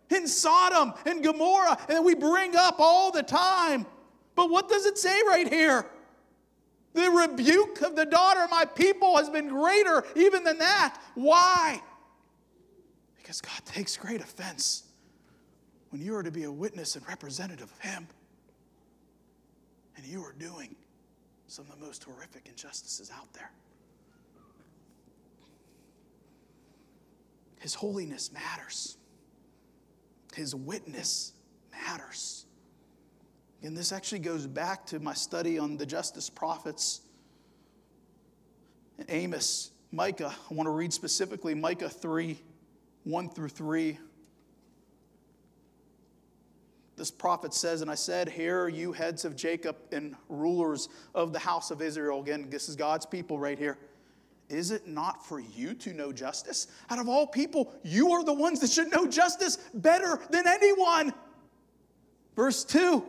in 0.09 0.27
Sodom 0.27 0.93
and 1.05 1.23
Gomorrah, 1.23 1.77
and 1.89 2.05
we 2.05 2.15
bring 2.15 2.55
up 2.55 2.75
all 2.79 3.11
the 3.11 3.23
time. 3.23 3.85
But 4.35 4.49
what 4.49 4.69
does 4.69 4.85
it 4.85 4.97
say 4.97 5.19
right 5.27 5.51
here? 5.51 5.85
The 6.93 7.09
rebuke 7.09 7.81
of 7.81 7.95
the 7.95 8.05
daughter 8.05 8.43
of 8.43 8.51
my 8.51 8.65
people 8.65 9.17
has 9.17 9.29
been 9.29 9.47
greater 9.47 10.03
even 10.15 10.43
than 10.43 10.59
that. 10.59 10.99
Why? 11.15 11.81
Because 13.17 13.41
God 13.41 13.65
takes 13.65 13.97
great 13.97 14.21
offense 14.21 14.83
when 15.89 16.01
you 16.01 16.15
are 16.15 16.23
to 16.23 16.31
be 16.31 16.43
a 16.43 16.51
witness 16.51 16.95
and 16.95 17.07
representative 17.07 17.71
of 17.71 17.79
Him, 17.79 18.07
and 19.95 20.05
you 20.05 20.21
are 20.23 20.33
doing 20.33 20.75
some 21.47 21.65
of 21.65 21.79
the 21.79 21.85
most 21.85 22.03
horrific 22.03 22.47
injustices 22.47 23.11
out 23.15 23.31
there. 23.33 23.51
His 27.59 27.73
holiness 27.73 28.31
matters. 28.31 28.97
His 30.35 30.53
witness 30.53 31.33
matters. 31.71 32.45
And 33.63 33.77
this 33.77 33.93
actually 33.93 34.19
goes 34.19 34.45
back 34.45 34.85
to 34.87 34.99
my 34.99 35.13
study 35.13 35.57
on 35.57 35.77
the 35.77 35.85
justice 35.85 36.29
prophets. 36.29 37.01
Amos, 39.07 39.71
Micah, 39.91 40.35
I 40.49 40.53
want 40.53 40.67
to 40.67 40.71
read 40.71 40.93
specifically 40.93 41.55
Micah 41.55 41.89
3 41.89 42.37
1 43.05 43.29
through 43.29 43.49
3. 43.49 43.97
This 46.95 47.09
prophet 47.09 47.53
says, 47.53 47.81
And 47.81 47.89
I 47.89 47.95
said, 47.95 48.29
Hear 48.29 48.67
you 48.67 48.91
heads 48.91 49.25
of 49.25 49.35
Jacob 49.35 49.77
and 49.91 50.15
rulers 50.29 50.89
of 51.15 51.33
the 51.33 51.39
house 51.39 51.71
of 51.71 51.81
Israel. 51.81 52.21
Again, 52.21 52.47
this 52.49 52.69
is 52.69 52.75
God's 52.75 53.05
people 53.05 53.39
right 53.39 53.57
here. 53.57 53.77
Is 54.49 54.71
it 54.71 54.87
not 54.87 55.25
for 55.25 55.39
you 55.39 55.73
to 55.75 55.93
know 55.93 56.11
justice? 56.11 56.67
Out 56.89 56.99
of 56.99 57.09
all 57.09 57.25
people, 57.25 57.73
you 57.81 58.11
are 58.11 58.23
the 58.23 58.33
ones 58.33 58.59
that 58.59 58.69
should 58.69 58.91
know 58.91 59.07
justice 59.07 59.57
better 59.73 60.19
than 60.29 60.47
anyone. 60.47 61.13
Verse 62.35 62.63
2 62.63 63.03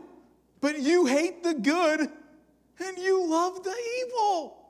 But 0.64 0.80
you 0.80 1.04
hate 1.04 1.42
the 1.42 1.52
good 1.52 2.00
and 2.00 2.97
you 2.97 3.23
love 3.28 3.62
the 3.62 3.75
evil. 4.00 4.66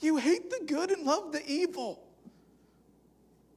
You 0.00 0.16
hate 0.16 0.48
the 0.48 0.64
good 0.64 0.90
and 0.90 1.04
love 1.04 1.32
the 1.32 1.46
evil 1.46 2.02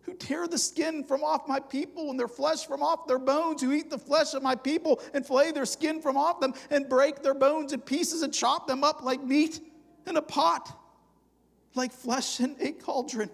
who 0.02 0.16
tear 0.16 0.50
the 0.50 0.58
skin 0.58 1.06
from 1.06 1.24
off 1.24 1.48
my 1.48 1.62
people 1.62 2.10
and 2.10 2.20
their 2.20 2.28
flesh 2.28 2.66
from 2.66 2.84
off 2.84 3.08
their 3.08 3.20
bones, 3.20 3.62
who 3.62 3.72
eat 3.72 3.90
the 3.90 3.98
flesh 3.98 4.34
of 4.34 4.44
my 4.44 4.54
people 4.54 5.00
and 5.14 5.26
flay 5.26 5.54
their 5.54 5.66
skin 5.66 6.02
from 6.02 6.18
off 6.18 6.42
them 6.42 6.54
and 6.70 6.90
break 6.90 7.24
their 7.24 7.34
bones 7.34 7.72
in 7.72 7.80
pieces 7.80 8.22
and 8.22 8.34
chop 8.34 8.68
them 8.68 8.84
up 8.84 9.02
like 9.02 9.24
meat 9.24 9.62
in 10.06 10.18
a 10.18 10.22
pot, 10.22 10.78
like 11.74 11.94
flesh 11.94 12.42
in 12.42 12.54
a 12.60 12.74
cauldron. 12.74 13.30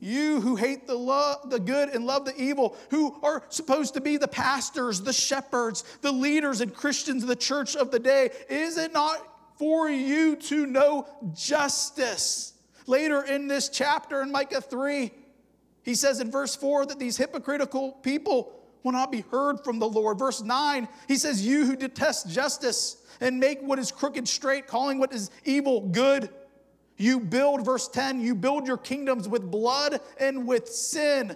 You 0.00 0.40
who 0.40 0.56
hate 0.56 0.86
the, 0.86 0.94
love, 0.94 1.50
the 1.50 1.60
good 1.60 1.90
and 1.90 2.06
love 2.06 2.24
the 2.24 2.34
evil, 2.40 2.76
who 2.88 3.18
are 3.22 3.42
supposed 3.50 3.94
to 3.94 4.00
be 4.00 4.16
the 4.16 4.28
pastors, 4.28 5.02
the 5.02 5.12
shepherds, 5.12 5.84
the 6.00 6.10
leaders 6.10 6.62
and 6.62 6.74
Christians 6.74 7.22
of 7.22 7.28
the 7.28 7.36
church 7.36 7.76
of 7.76 7.90
the 7.90 7.98
day, 7.98 8.30
is 8.48 8.78
it 8.78 8.94
not 8.94 9.18
for 9.58 9.90
you 9.90 10.36
to 10.36 10.64
know 10.66 11.06
justice? 11.34 12.54
Later 12.86 13.22
in 13.22 13.46
this 13.46 13.68
chapter 13.68 14.22
in 14.22 14.32
Micah 14.32 14.62
3, 14.62 15.12
he 15.82 15.94
says 15.94 16.20
in 16.20 16.30
verse 16.30 16.56
4 16.56 16.86
that 16.86 16.98
these 16.98 17.18
hypocritical 17.18 17.92
people 17.92 18.52
will 18.82 18.92
not 18.92 19.12
be 19.12 19.24
heard 19.30 19.62
from 19.62 19.78
the 19.78 19.88
Lord. 19.88 20.18
Verse 20.18 20.42
9, 20.42 20.88
he 21.08 21.16
says, 21.16 21.46
You 21.46 21.66
who 21.66 21.76
detest 21.76 22.30
justice 22.30 22.96
and 23.20 23.38
make 23.38 23.60
what 23.60 23.78
is 23.78 23.92
crooked 23.92 24.26
straight, 24.26 24.66
calling 24.66 24.98
what 24.98 25.12
is 25.12 25.30
evil 25.44 25.82
good. 25.82 26.30
You 27.00 27.18
build, 27.18 27.64
verse 27.64 27.88
10, 27.88 28.20
you 28.20 28.34
build 28.34 28.66
your 28.66 28.76
kingdoms 28.76 29.26
with 29.26 29.50
blood 29.50 30.02
and 30.18 30.46
with 30.46 30.68
sin. 30.68 31.34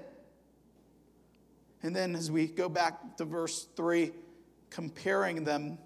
And 1.83 1.97
then 1.97 2.14
as 2.14 2.30
we 2.30 2.49
go 2.49 2.68
back 2.68 3.16
to 3.16 3.25
verse 3.25 3.66
3, 3.75 4.12
comparing 4.68 5.42
them 5.42 5.78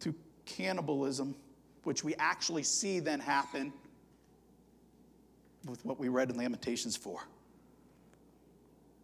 to 0.00 0.14
cannibalism, 0.46 1.34
which 1.82 2.02
we 2.02 2.14
actually 2.14 2.62
see 2.62 2.98
then 2.98 3.20
happen 3.20 3.74
with 5.66 5.84
what 5.84 6.00
we 6.00 6.08
read 6.08 6.30
in 6.30 6.38
Lamentations 6.38 6.96
4. 6.96 7.20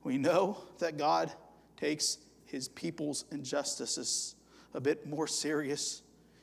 We 0.03 0.17
know 0.17 0.63
that 0.79 0.97
God 0.97 1.31
takes 1.77 2.17
his 2.47 2.69
people's 2.69 3.27
injustices 3.31 4.35
a 4.73 4.81
bit 4.81 5.07
more 5.07 5.27
serious, 5.27 6.01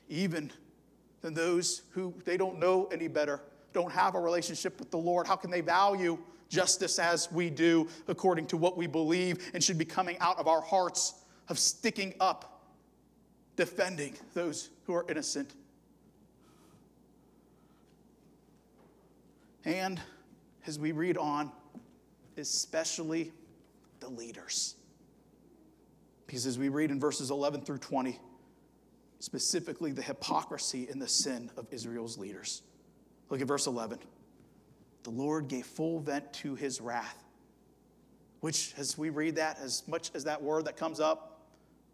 even 0.09 0.51
than 1.21 1.33
those 1.33 1.83
who 1.91 2.13
they 2.25 2.37
don't 2.37 2.59
know 2.59 2.87
any 2.91 3.07
better, 3.07 3.41
don't 3.73 3.91
have 3.91 4.15
a 4.15 4.19
relationship 4.19 4.79
with 4.79 4.91
the 4.91 4.97
Lord. 4.97 5.27
How 5.27 5.35
can 5.35 5.51
they 5.51 5.61
value 5.61 6.17
justice 6.49 6.99
as 6.99 7.31
we 7.31 7.49
do 7.49 7.87
according 8.07 8.47
to 8.47 8.57
what 8.57 8.75
we 8.75 8.87
believe 8.87 9.51
and 9.53 9.63
should 9.63 9.77
be 9.77 9.85
coming 9.85 10.17
out 10.19 10.37
of 10.39 10.47
our 10.47 10.61
hearts 10.61 11.13
of 11.47 11.57
sticking 11.57 12.13
up 12.19 12.59
defending 13.55 14.15
those 14.33 14.69
who 14.85 14.93
are 14.93 15.05
innocent. 15.09 15.53
And 19.65 19.99
as 20.65 20.79
we 20.79 20.93
read 20.93 21.17
on, 21.17 21.51
especially 22.37 23.33
the 23.99 24.07
leaders. 24.07 24.75
Because 26.25 26.45
as 26.45 26.57
we 26.57 26.69
read 26.69 26.89
in 26.89 26.99
verses 26.99 27.31
11 27.31 27.61
through 27.61 27.79
20, 27.79 28.17
specifically 29.19 29.91
the 29.91 30.01
hypocrisy 30.01 30.87
and 30.89 31.01
the 31.01 31.07
sin 31.07 31.51
of 31.57 31.67
Israel's 31.71 32.17
leaders. 32.17 32.63
Look 33.29 33.41
at 33.41 33.47
verse 33.47 33.67
11. 33.67 33.99
The 35.03 35.09
Lord 35.09 35.47
gave 35.47 35.65
full 35.65 35.99
vent 35.99 36.31
to 36.33 36.55
his 36.55 36.81
wrath, 36.81 37.23
which, 38.39 38.73
as 38.77 38.97
we 38.97 39.09
read 39.09 39.35
that, 39.35 39.59
as 39.61 39.87
much 39.87 40.11
as 40.13 40.23
that 40.23 40.41
word 40.41 40.65
that 40.65 40.77
comes 40.77 40.99
up, 40.99 41.39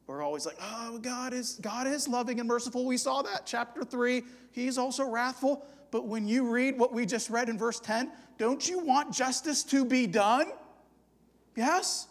we're 0.08 0.22
always 0.22 0.46
like, 0.46 0.58
oh, 0.62 1.00
God 1.00 1.34
is, 1.34 1.60
God 1.62 1.88
is 1.88 2.08
loving 2.08 2.39
and 2.39 2.48
merciful. 2.48 2.86
We 2.86 2.98
saw 2.98 3.24
that, 3.24 3.46
chapter 3.46 3.84
3. 3.84 4.24
He's 4.51 4.77
also 4.77 5.03
wrathful. 5.10 5.65
But 5.89 6.08
when 6.08 6.27
you 6.27 6.48
read 6.48 6.77
what 6.77 6.94
we 6.94 7.05
just 7.05 7.29
read 7.29 7.50
in 7.50 7.58
verse 7.58 7.79
10, 7.79 8.12
don't 8.38 8.67
you 8.67 8.79
want 8.79 9.13
justice 9.13 9.63
to 9.63 9.84
be 9.84 10.05
done? 10.05 10.51
Yes? 11.55 12.08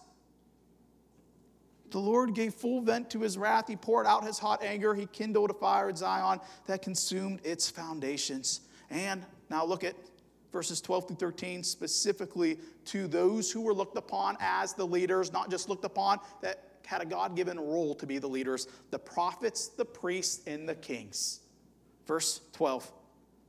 The 1.94 2.00
Lord 2.00 2.34
gave 2.34 2.54
full 2.54 2.80
vent 2.80 3.08
to 3.10 3.20
his 3.20 3.38
wrath. 3.38 3.68
He 3.68 3.76
poured 3.76 4.04
out 4.04 4.24
his 4.24 4.40
hot 4.40 4.64
anger. 4.64 4.96
He 4.96 5.06
kindled 5.06 5.50
a 5.50 5.54
fire 5.54 5.88
at 5.88 5.96
Zion 5.96 6.40
that 6.66 6.82
consumed 6.82 7.38
its 7.44 7.70
foundations. 7.70 8.62
And 8.90 9.24
now 9.48 9.64
look 9.64 9.84
at 9.84 9.94
verses 10.50 10.80
12 10.80 11.06
through 11.06 11.16
13, 11.18 11.62
specifically 11.62 12.58
to 12.86 13.06
those 13.06 13.48
who 13.52 13.60
were 13.60 13.72
looked 13.72 13.96
upon 13.96 14.36
as 14.40 14.74
the 14.74 14.84
leaders, 14.84 15.32
not 15.32 15.52
just 15.52 15.68
looked 15.68 15.84
upon, 15.84 16.18
that 16.42 16.64
had 16.84 17.00
a 17.00 17.04
God 17.04 17.36
given 17.36 17.60
role 17.60 17.94
to 17.94 18.06
be 18.06 18.18
the 18.18 18.26
leaders 18.26 18.66
the 18.90 18.98
prophets, 18.98 19.68
the 19.68 19.84
priests, 19.84 20.44
and 20.48 20.68
the 20.68 20.74
kings. 20.74 21.42
Verse 22.08 22.40
12 22.54 22.90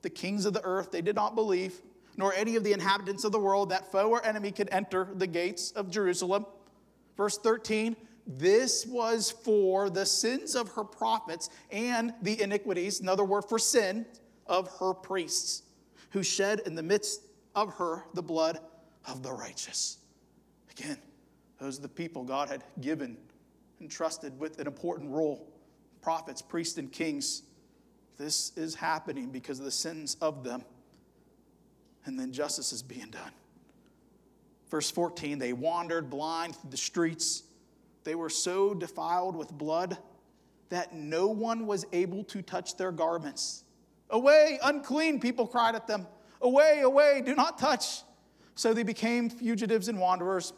The 0.03 0.11
kings 0.11 0.45
of 0.45 0.53
the 0.53 0.63
earth, 0.63 0.91
they 0.91 1.01
did 1.01 1.15
not 1.15 1.33
believe, 1.33 1.81
nor 2.15 2.31
any 2.35 2.57
of 2.57 2.63
the 2.63 2.73
inhabitants 2.73 3.23
of 3.23 3.31
the 3.31 3.39
world, 3.39 3.69
that 3.71 3.91
foe 3.91 4.11
or 4.11 4.23
enemy 4.23 4.51
could 4.51 4.69
enter 4.71 5.07
the 5.15 5.25
gates 5.25 5.71
of 5.71 5.89
Jerusalem. 5.89 6.45
Verse 7.17 7.39
13 7.39 7.95
this 8.27 8.85
was 8.85 9.29
for 9.29 9.89
the 9.89 10.05
sins 10.05 10.55
of 10.55 10.69
her 10.69 10.83
prophets 10.83 11.49
and 11.69 12.13
the 12.21 12.41
iniquities, 12.41 12.99
another 12.99 13.23
word 13.23 13.43
for 13.43 13.59
sin, 13.59 14.05
of 14.47 14.67
her 14.79 14.93
priests, 14.93 15.63
who 16.11 16.23
shed 16.23 16.61
in 16.65 16.75
the 16.75 16.83
midst 16.83 17.21
of 17.55 17.73
her 17.75 18.05
the 18.13 18.21
blood 18.21 18.59
of 19.07 19.21
the 19.21 19.31
righteous. 19.31 19.97
Again, 20.71 20.97
those 21.59 21.79
are 21.79 21.83
the 21.83 21.89
people 21.89 22.23
God 22.23 22.49
had 22.49 22.63
given 22.81 23.17
and 23.79 23.89
trusted 23.89 24.37
with 24.39 24.59
an 24.59 24.67
important 24.67 25.11
role 25.11 25.51
prophets, 26.01 26.41
priests, 26.41 26.77
and 26.77 26.91
kings. 26.91 27.41
This 28.17 28.51
is 28.55 28.75
happening 28.75 29.31
because 29.31 29.57
of 29.57 29.65
the 29.65 29.71
sins 29.71 30.17
of 30.21 30.43
them. 30.43 30.63
And 32.05 32.19
then 32.19 32.31
justice 32.31 32.71
is 32.71 32.83
being 32.83 33.09
done. 33.09 33.31
Verse 34.69 34.91
14 34.91 35.39
they 35.39 35.53
wandered 35.53 36.09
blind 36.11 36.55
through 36.55 36.69
the 36.69 36.77
streets 36.77 37.43
they 38.05 38.15
were 38.15 38.29
so 38.29 38.73
defiled 38.73 39.35
with 39.35 39.51
blood 39.51 39.97
that 40.69 40.93
no 40.95 41.27
one 41.27 41.67
was 41.67 41.85
able 41.91 42.23
to 42.25 42.41
touch 42.41 42.77
their 42.77 42.91
garments. 42.91 43.63
Away, 44.11 44.59
unclean, 44.63 45.19
people 45.19 45.47
cried 45.47 45.75
at 45.75 45.87
them. 45.87 46.07
Away, 46.41 46.81
away, 46.81 47.21
do 47.25 47.35
not 47.35 47.57
touch. 47.57 48.03
So 48.53 48.73
they 48.73 48.83
became 48.83 49.29
fugitives 49.29 49.89
and 49.89 49.99
wanderers. 49.99 50.53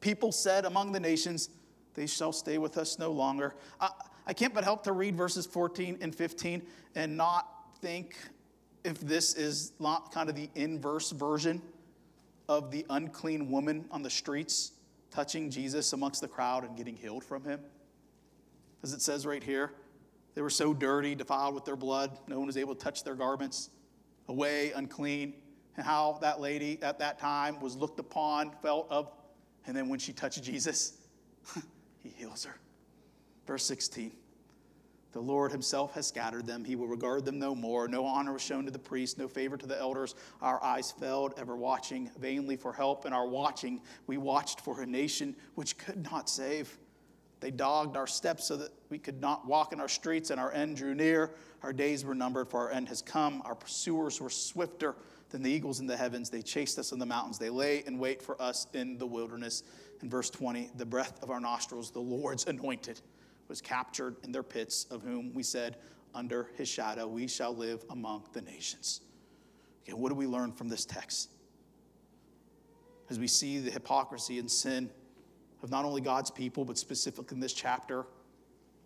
People 0.00 0.32
said 0.32 0.64
among 0.64 0.92
the 0.92 1.00
nations, 1.00 1.50
They 1.94 2.06
shall 2.06 2.32
stay 2.32 2.58
with 2.58 2.78
us 2.78 2.98
no 2.98 3.10
longer. 3.10 3.54
I, 3.80 3.90
I 4.26 4.32
can't 4.32 4.54
but 4.54 4.64
help 4.64 4.84
to 4.84 4.92
read 4.92 5.16
verses 5.16 5.46
14 5.46 5.98
and 6.00 6.14
15 6.14 6.62
and 6.94 7.16
not 7.16 7.48
think 7.80 8.16
if 8.84 9.00
this 9.00 9.34
is 9.34 9.72
not 9.80 10.12
kind 10.12 10.28
of 10.28 10.36
the 10.36 10.48
inverse 10.54 11.10
version 11.10 11.60
of 12.48 12.70
the 12.70 12.86
unclean 12.90 13.50
woman 13.50 13.84
on 13.90 14.02
the 14.02 14.10
streets 14.10 14.72
touching 15.12 15.50
Jesus 15.50 15.92
amongst 15.92 16.20
the 16.20 16.28
crowd 16.28 16.64
and 16.64 16.76
getting 16.76 16.96
healed 16.96 17.22
from 17.22 17.44
him? 17.44 17.60
As 18.82 18.92
it 18.92 19.00
says 19.00 19.24
right 19.24 19.42
here, 19.42 19.72
they 20.34 20.42
were 20.42 20.50
so 20.50 20.74
dirty, 20.74 21.14
defiled 21.14 21.54
with 21.54 21.64
their 21.64 21.76
blood, 21.76 22.18
no 22.26 22.38
one 22.38 22.46
was 22.46 22.56
able 22.56 22.74
to 22.74 22.82
touch 22.82 23.04
their 23.04 23.14
garments, 23.14 23.70
away, 24.28 24.72
unclean. 24.74 25.34
And 25.76 25.86
how 25.86 26.18
that 26.20 26.40
lady 26.40 26.78
at 26.82 26.98
that 26.98 27.18
time 27.18 27.60
was 27.60 27.76
looked 27.76 27.98
upon, 27.98 28.50
felt 28.62 28.86
of, 28.90 29.10
and 29.66 29.76
then 29.76 29.88
when 29.88 29.98
she 29.98 30.12
touched 30.12 30.42
Jesus, 30.42 30.98
he 32.02 32.10
heals 32.10 32.44
her. 32.44 32.56
Verse 33.46 33.64
16. 33.64 34.12
The 35.12 35.20
Lord 35.20 35.52
himself 35.52 35.92
has 35.94 36.06
scattered 36.06 36.46
them. 36.46 36.64
He 36.64 36.74
will 36.74 36.86
regard 36.86 37.24
them 37.24 37.38
no 37.38 37.54
more. 37.54 37.86
No 37.86 38.06
honor 38.06 38.32
was 38.32 38.42
shown 38.42 38.64
to 38.64 38.70
the 38.70 38.78
priests, 38.78 39.18
no 39.18 39.28
favor 39.28 39.58
to 39.58 39.66
the 39.66 39.78
elders. 39.78 40.14
Our 40.40 40.62
eyes 40.64 40.90
failed, 40.90 41.34
ever 41.36 41.54
watching 41.54 42.10
vainly 42.18 42.56
for 42.56 42.72
help. 42.72 43.04
In 43.04 43.12
our 43.12 43.26
watching, 43.26 43.82
we 44.06 44.16
watched 44.16 44.60
for 44.62 44.80
a 44.80 44.86
nation 44.86 45.36
which 45.54 45.76
could 45.76 46.10
not 46.10 46.30
save. 46.30 46.78
They 47.40 47.50
dogged 47.50 47.96
our 47.96 48.06
steps 48.06 48.46
so 48.46 48.56
that 48.56 48.70
we 48.88 48.98
could 48.98 49.20
not 49.20 49.46
walk 49.46 49.72
in 49.72 49.80
our 49.80 49.88
streets, 49.88 50.30
and 50.30 50.40
our 50.40 50.52
end 50.52 50.76
drew 50.76 50.94
near. 50.94 51.34
Our 51.62 51.72
days 51.72 52.04
were 52.04 52.14
numbered, 52.14 52.48
for 52.48 52.60
our 52.60 52.70
end 52.70 52.88
has 52.88 53.02
come. 53.02 53.42
Our 53.44 53.54
pursuers 53.54 54.20
were 54.20 54.30
swifter 54.30 54.94
than 55.28 55.42
the 55.42 55.50
eagles 55.50 55.80
in 55.80 55.86
the 55.86 55.96
heavens. 55.96 56.30
They 56.30 56.42
chased 56.42 56.78
us 56.78 56.92
in 56.92 56.98
the 56.98 57.06
mountains. 57.06 57.38
They 57.38 57.50
lay 57.50 57.82
in 57.84 57.98
wait 57.98 58.22
for 58.22 58.40
us 58.40 58.66
in 58.72 58.96
the 58.96 59.06
wilderness. 59.06 59.62
In 60.02 60.08
verse 60.08 60.30
20, 60.30 60.70
the 60.76 60.86
breath 60.86 61.22
of 61.22 61.30
our 61.30 61.40
nostrils, 61.40 61.90
the 61.90 62.00
Lord's 62.00 62.46
anointed 62.46 63.00
was 63.52 63.60
captured 63.60 64.16
in 64.24 64.32
their 64.32 64.42
pits, 64.42 64.86
of 64.90 65.02
whom 65.02 65.34
we 65.34 65.42
said, 65.42 65.76
Under 66.14 66.48
his 66.56 66.70
shadow 66.70 67.06
we 67.06 67.28
shall 67.28 67.54
live 67.54 67.84
among 67.90 68.24
the 68.32 68.40
nations. 68.40 69.02
Okay, 69.82 69.92
what 69.92 70.08
do 70.08 70.14
we 70.14 70.26
learn 70.26 70.52
from 70.52 70.70
this 70.70 70.86
text? 70.86 71.28
As 73.10 73.18
we 73.18 73.26
see 73.26 73.58
the 73.58 73.70
hypocrisy 73.70 74.38
and 74.38 74.50
sin 74.50 74.88
of 75.62 75.70
not 75.70 75.84
only 75.84 76.00
God's 76.00 76.30
people, 76.30 76.64
but 76.64 76.78
specifically 76.78 77.34
in 77.34 77.40
this 77.40 77.52
chapter, 77.52 78.06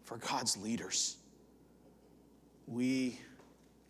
for 0.02 0.16
God's 0.16 0.56
leaders, 0.56 1.18
we 2.66 3.20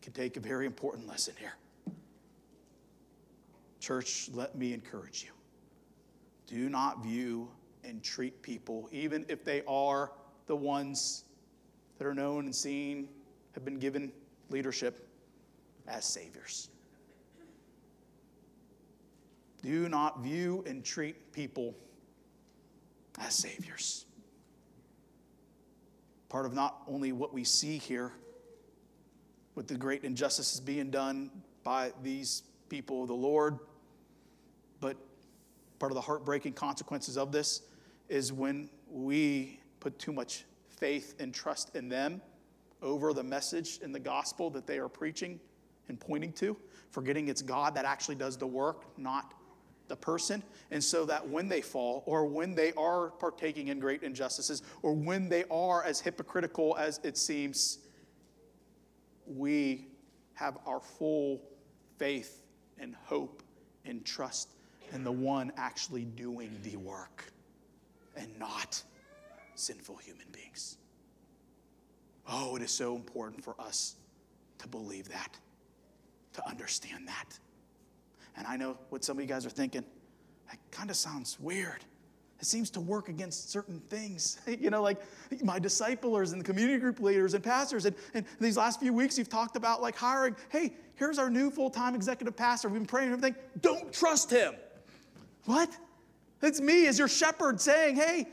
can 0.02 0.12
take 0.12 0.36
a 0.36 0.40
very 0.40 0.66
important 0.66 1.08
lesson 1.08 1.32
here. 1.38 1.54
Church, 3.80 4.28
let 4.34 4.58
me 4.58 4.74
encourage 4.74 5.24
you. 5.24 5.30
Do 6.46 6.68
not 6.68 7.02
view 7.02 7.48
and 7.82 8.02
treat 8.02 8.42
people, 8.42 8.90
even 8.92 9.24
if 9.30 9.42
they 9.42 9.62
are 9.66 10.12
the 10.46 10.56
ones 10.56 11.24
that 11.98 12.06
are 12.06 12.14
known 12.14 12.44
and 12.44 12.54
seen, 12.54 13.08
have 13.52 13.64
been 13.64 13.78
given 13.78 14.12
leadership 14.50 15.08
as 15.88 16.04
saviors. 16.04 16.68
Do 19.62 19.88
not 19.88 20.22
view 20.22 20.62
and 20.66 20.84
treat 20.84 21.32
people 21.32 21.74
as 23.18 23.34
saviors. 23.34 24.04
Part 26.28 26.46
of 26.46 26.54
not 26.54 26.82
only 26.86 27.12
what 27.12 27.32
we 27.32 27.44
see 27.44 27.78
here, 27.78 28.12
with 29.54 29.66
the 29.66 29.74
great 29.74 30.04
injustices 30.04 30.60
being 30.60 30.90
done 30.90 31.30
by 31.64 31.90
these 32.02 32.42
people 32.68 33.02
of 33.02 33.08
the 33.08 33.14
Lord, 33.14 33.58
but 34.80 34.96
part 35.78 35.90
of 35.90 35.96
the 35.96 36.02
heartbreaking 36.02 36.52
consequences 36.52 37.16
of 37.16 37.32
this 37.32 37.62
is 38.08 38.32
when 38.32 38.68
we 38.88 39.58
put 39.86 40.00
too 40.00 40.12
much 40.12 40.46
faith 40.68 41.14
and 41.20 41.32
trust 41.32 41.76
in 41.76 41.88
them 41.88 42.20
over 42.82 43.12
the 43.12 43.22
message 43.22 43.78
in 43.84 43.92
the 43.92 44.00
gospel 44.00 44.50
that 44.50 44.66
they 44.66 44.78
are 44.78 44.88
preaching 44.88 45.38
and 45.88 46.00
pointing 46.00 46.32
to, 46.32 46.56
forgetting 46.90 47.28
it's 47.28 47.40
God 47.40 47.72
that 47.76 47.84
actually 47.84 48.16
does 48.16 48.36
the 48.36 48.48
work, 48.48 48.82
not 48.98 49.34
the 49.86 49.94
person. 49.94 50.42
And 50.72 50.82
so 50.82 51.04
that 51.04 51.28
when 51.28 51.48
they 51.48 51.60
fall, 51.60 52.02
or 52.04 52.26
when 52.26 52.52
they 52.52 52.72
are 52.72 53.10
partaking 53.10 53.68
in 53.68 53.78
great 53.78 54.02
injustices, 54.02 54.64
or 54.82 54.92
when 54.92 55.28
they 55.28 55.44
are 55.52 55.84
as 55.84 56.00
hypocritical 56.00 56.76
as 56.76 56.98
it 57.04 57.16
seems, 57.16 57.78
we 59.24 59.86
have 60.34 60.58
our 60.66 60.80
full 60.80 61.40
faith 61.96 62.42
and 62.80 62.96
hope 63.04 63.40
and 63.84 64.04
trust 64.04 64.48
in 64.92 65.04
the 65.04 65.12
one 65.12 65.52
actually 65.56 66.06
doing 66.06 66.50
the 66.64 66.76
work 66.76 67.32
and 68.16 68.36
not 68.36 68.82
sinful 69.58 69.96
human 69.96 70.26
beings. 70.32 70.76
Oh, 72.28 72.56
it 72.56 72.62
is 72.62 72.70
so 72.70 72.96
important 72.96 73.42
for 73.42 73.54
us 73.60 73.96
to 74.58 74.68
believe 74.68 75.08
that, 75.10 75.38
to 76.34 76.48
understand 76.48 77.06
that. 77.08 77.38
And 78.36 78.46
I 78.46 78.56
know 78.56 78.76
what 78.90 79.04
some 79.04 79.16
of 79.16 79.22
you 79.22 79.28
guys 79.28 79.46
are 79.46 79.50
thinking. 79.50 79.84
That 80.50 80.58
kind 80.70 80.90
of 80.90 80.96
sounds 80.96 81.38
weird. 81.40 81.84
It 82.38 82.44
seems 82.44 82.68
to 82.70 82.80
work 82.80 83.08
against 83.08 83.50
certain 83.50 83.80
things. 83.88 84.38
you 84.46 84.70
know, 84.70 84.82
like 84.82 85.00
my 85.42 85.58
disciplers 85.58 86.32
and 86.32 86.40
the 86.40 86.44
community 86.44 86.78
group 86.78 87.00
leaders 87.00 87.34
and 87.34 87.42
pastors. 87.42 87.86
And, 87.86 87.96
and 88.14 88.26
these 88.40 88.56
last 88.56 88.80
few 88.80 88.92
weeks, 88.92 89.16
you've 89.16 89.28
talked 89.28 89.56
about 89.56 89.80
like 89.80 89.96
hiring, 89.96 90.36
hey, 90.50 90.74
here's 90.96 91.18
our 91.18 91.30
new 91.30 91.50
full 91.50 91.70
time 91.70 91.94
executive 91.94 92.36
pastor. 92.36 92.68
We've 92.68 92.80
been 92.80 92.86
praying 92.86 93.12
and 93.12 93.16
everything. 93.16 93.42
Don't 93.60 93.92
trust 93.92 94.30
him. 94.30 94.54
What? 95.44 95.74
It's 96.42 96.60
me 96.60 96.86
as 96.86 96.98
your 96.98 97.08
shepherd 97.08 97.60
saying, 97.60 97.96
hey, 97.96 98.26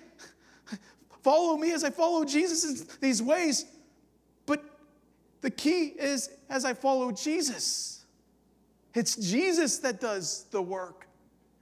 follow 1.24 1.58
me 1.58 1.72
as 1.72 1.84
I 1.84 1.90
follow 1.90 2.26
Jesus 2.26 2.64
in 2.64 2.88
these 3.00 3.22
ways. 3.22 3.66
But 4.46 4.64
the 5.42 5.50
key 5.50 5.88
is 5.88 6.30
as 6.50 6.66
I 6.66 6.74
follow 6.74 7.12
Jesus. 7.12 8.06
It's 8.94 9.16
Jesus 9.16 9.80
that 9.80 10.00
does 10.00 10.46
the 10.52 10.62
work. 10.62 11.08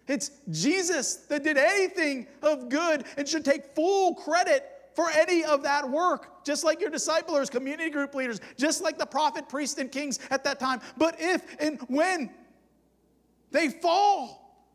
It's 0.08 0.32
Jesus 0.50 1.16
that 1.30 1.44
did 1.44 1.58
anything 1.58 2.28
of 2.42 2.70
good 2.70 3.06
and 3.16 3.28
should 3.28 3.46
take 3.46 3.76
full 3.76 4.16
credit 4.16 4.68
for 4.94 5.10
any 5.12 5.44
of 5.46 5.64
that 5.64 5.90
work, 5.90 6.44
just 6.44 6.66
like 6.66 6.82
your 6.82 6.90
disciplers, 6.90 7.50
community 7.50 7.90
group 7.90 8.14
leaders, 8.14 8.42
just 8.58 8.82
like 8.82 8.98
the 8.98 9.06
prophet, 9.06 9.48
priest, 9.48 9.78
and 9.78 9.90
kings 9.90 10.20
at 10.30 10.44
that 10.44 10.60
time. 10.60 10.82
But 10.98 11.16
if 11.20 11.46
and 11.60 11.80
when 11.88 12.30
they 13.52 13.70
fall, 13.70 14.66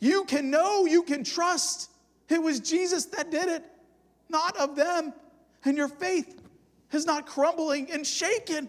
you 0.00 0.24
can 0.24 0.50
know, 0.50 0.86
you 0.86 1.02
can 1.02 1.24
trust 1.24 1.90
it 2.34 2.42
was 2.42 2.60
Jesus 2.60 3.06
that 3.06 3.30
did 3.30 3.48
it, 3.48 3.64
not 4.28 4.56
of 4.56 4.76
them. 4.76 5.12
And 5.64 5.76
your 5.76 5.88
faith 5.88 6.40
is 6.92 7.06
not 7.06 7.26
crumbling 7.26 7.90
and 7.90 8.06
shaken. 8.06 8.68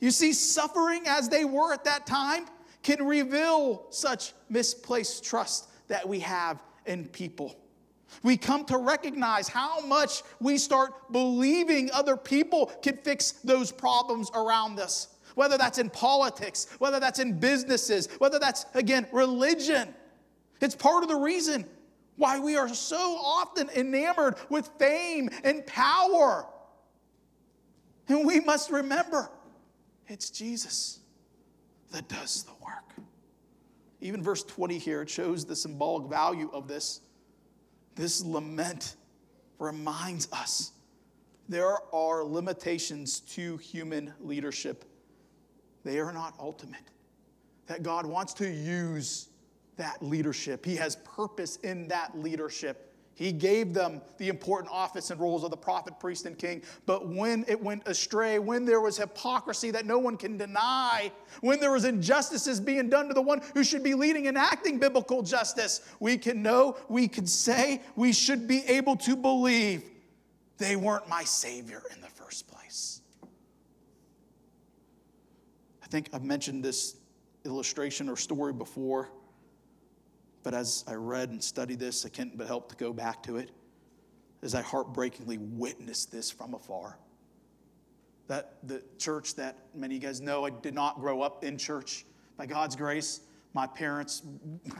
You 0.00 0.10
see, 0.10 0.32
suffering 0.32 1.04
as 1.06 1.28
they 1.28 1.44
were 1.44 1.72
at 1.72 1.84
that 1.84 2.06
time 2.06 2.46
can 2.82 3.06
reveal 3.06 3.86
such 3.90 4.32
misplaced 4.48 5.24
trust 5.24 5.68
that 5.86 6.08
we 6.08 6.18
have 6.20 6.60
in 6.86 7.06
people. 7.06 7.56
We 8.22 8.36
come 8.36 8.64
to 8.66 8.78
recognize 8.78 9.48
how 9.48 9.80
much 9.86 10.22
we 10.40 10.58
start 10.58 11.12
believing 11.12 11.90
other 11.92 12.16
people 12.16 12.66
can 12.82 12.96
fix 12.98 13.32
those 13.44 13.72
problems 13.72 14.30
around 14.34 14.80
us, 14.80 15.08
whether 15.34 15.56
that's 15.56 15.78
in 15.78 15.88
politics, 15.88 16.66
whether 16.78 17.00
that's 17.00 17.20
in 17.20 17.38
businesses, 17.38 18.08
whether 18.18 18.38
that's, 18.38 18.66
again, 18.74 19.06
religion. 19.12 19.94
It's 20.60 20.74
part 20.74 21.02
of 21.02 21.08
the 21.08 21.16
reason 21.16 21.64
why 22.16 22.38
we 22.38 22.56
are 22.56 22.68
so 22.68 23.16
often 23.16 23.68
enamored 23.70 24.36
with 24.48 24.70
fame 24.78 25.30
and 25.44 25.66
power. 25.66 26.46
And 28.08 28.26
we 28.26 28.40
must 28.40 28.70
remember 28.70 29.30
it's 30.08 30.30
Jesus 30.30 31.00
that 31.92 32.08
does 32.08 32.42
the 32.44 32.52
work. 32.64 33.06
Even 34.00 34.22
verse 34.22 34.42
20 34.42 34.78
here, 34.78 35.06
shows 35.06 35.44
the 35.44 35.56
symbolic 35.56 36.10
value 36.10 36.50
of 36.52 36.66
this. 36.66 37.00
This 37.94 38.24
lament 38.24 38.96
reminds 39.58 40.28
us 40.32 40.72
there 41.48 41.76
are 41.94 42.24
limitations 42.24 43.20
to 43.20 43.56
human 43.58 44.12
leadership, 44.20 44.84
they 45.84 45.98
are 45.98 46.12
not 46.12 46.34
ultimate. 46.38 46.80
That 47.66 47.82
God 47.82 48.06
wants 48.06 48.34
to 48.34 48.48
use 48.48 49.28
that 49.82 50.00
leadership, 50.02 50.64
He 50.64 50.76
has 50.76 50.96
purpose 50.96 51.56
in 51.56 51.88
that 51.88 52.18
leadership. 52.18 52.88
He 53.14 53.30
gave 53.30 53.74
them 53.74 54.00
the 54.16 54.28
important 54.28 54.72
office 54.72 55.10
and 55.10 55.20
roles 55.20 55.44
of 55.44 55.50
the 55.50 55.56
prophet, 55.56 56.00
priest, 56.00 56.24
and 56.24 56.38
king. 56.38 56.62
But 56.86 57.08
when 57.08 57.44
it 57.46 57.62
went 57.62 57.86
astray, 57.86 58.38
when 58.38 58.64
there 58.64 58.80
was 58.80 58.96
hypocrisy 58.96 59.70
that 59.72 59.84
no 59.84 59.98
one 59.98 60.16
can 60.16 60.38
deny, 60.38 61.12
when 61.42 61.60
there 61.60 61.72
was 61.72 61.84
injustices 61.84 62.58
being 62.58 62.88
done 62.88 63.08
to 63.08 63.14
the 63.14 63.20
one 63.20 63.42
who 63.52 63.64
should 63.64 63.82
be 63.82 63.94
leading 63.94 64.28
and 64.28 64.38
acting 64.38 64.78
biblical 64.78 65.22
justice, 65.22 65.82
we 66.00 66.16
can 66.16 66.42
know, 66.42 66.78
we 66.88 67.06
can 67.06 67.26
say, 67.26 67.82
we 67.96 68.12
should 68.12 68.48
be 68.48 68.64
able 68.66 68.96
to 68.96 69.14
believe 69.14 69.82
they 70.56 70.76
weren't 70.76 71.08
my 71.08 71.24
Savior 71.24 71.82
in 71.94 72.00
the 72.00 72.08
first 72.08 72.48
place. 72.48 73.02
I 75.82 75.86
think 75.88 76.08
I've 76.14 76.24
mentioned 76.24 76.64
this 76.64 76.96
illustration 77.44 78.08
or 78.08 78.16
story 78.16 78.52
before. 78.52 79.10
But 80.42 80.54
as 80.54 80.84
I 80.88 80.94
read 80.94 81.30
and 81.30 81.42
studied 81.42 81.78
this, 81.78 82.04
I 82.04 82.08
can't 82.08 82.36
but 82.36 82.46
help 82.46 82.68
to 82.70 82.76
go 82.76 82.92
back 82.92 83.22
to 83.24 83.36
it 83.36 83.50
as 84.42 84.54
I 84.54 84.62
heartbreakingly 84.62 85.38
witnessed 85.38 86.10
this 86.10 86.30
from 86.30 86.54
afar. 86.54 86.98
That 88.26 88.54
the 88.64 88.82
church 88.98 89.34
that 89.36 89.56
many 89.74 89.96
of 89.96 90.02
you 90.02 90.08
guys 90.08 90.20
know, 90.20 90.44
I 90.44 90.50
did 90.50 90.74
not 90.74 91.00
grow 91.00 91.22
up 91.22 91.44
in 91.44 91.56
church. 91.58 92.04
By 92.36 92.46
God's 92.46 92.74
grace, 92.74 93.20
my 93.54 93.66
parents 93.66 94.22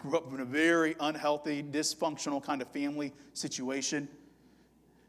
grew 0.01 0.17
up 0.17 0.33
in 0.33 0.41
a 0.41 0.45
very 0.45 0.97
unhealthy, 0.99 1.63
dysfunctional 1.63 2.43
kind 2.43 2.63
of 2.63 2.69
family 2.69 3.13
situation. 3.35 4.09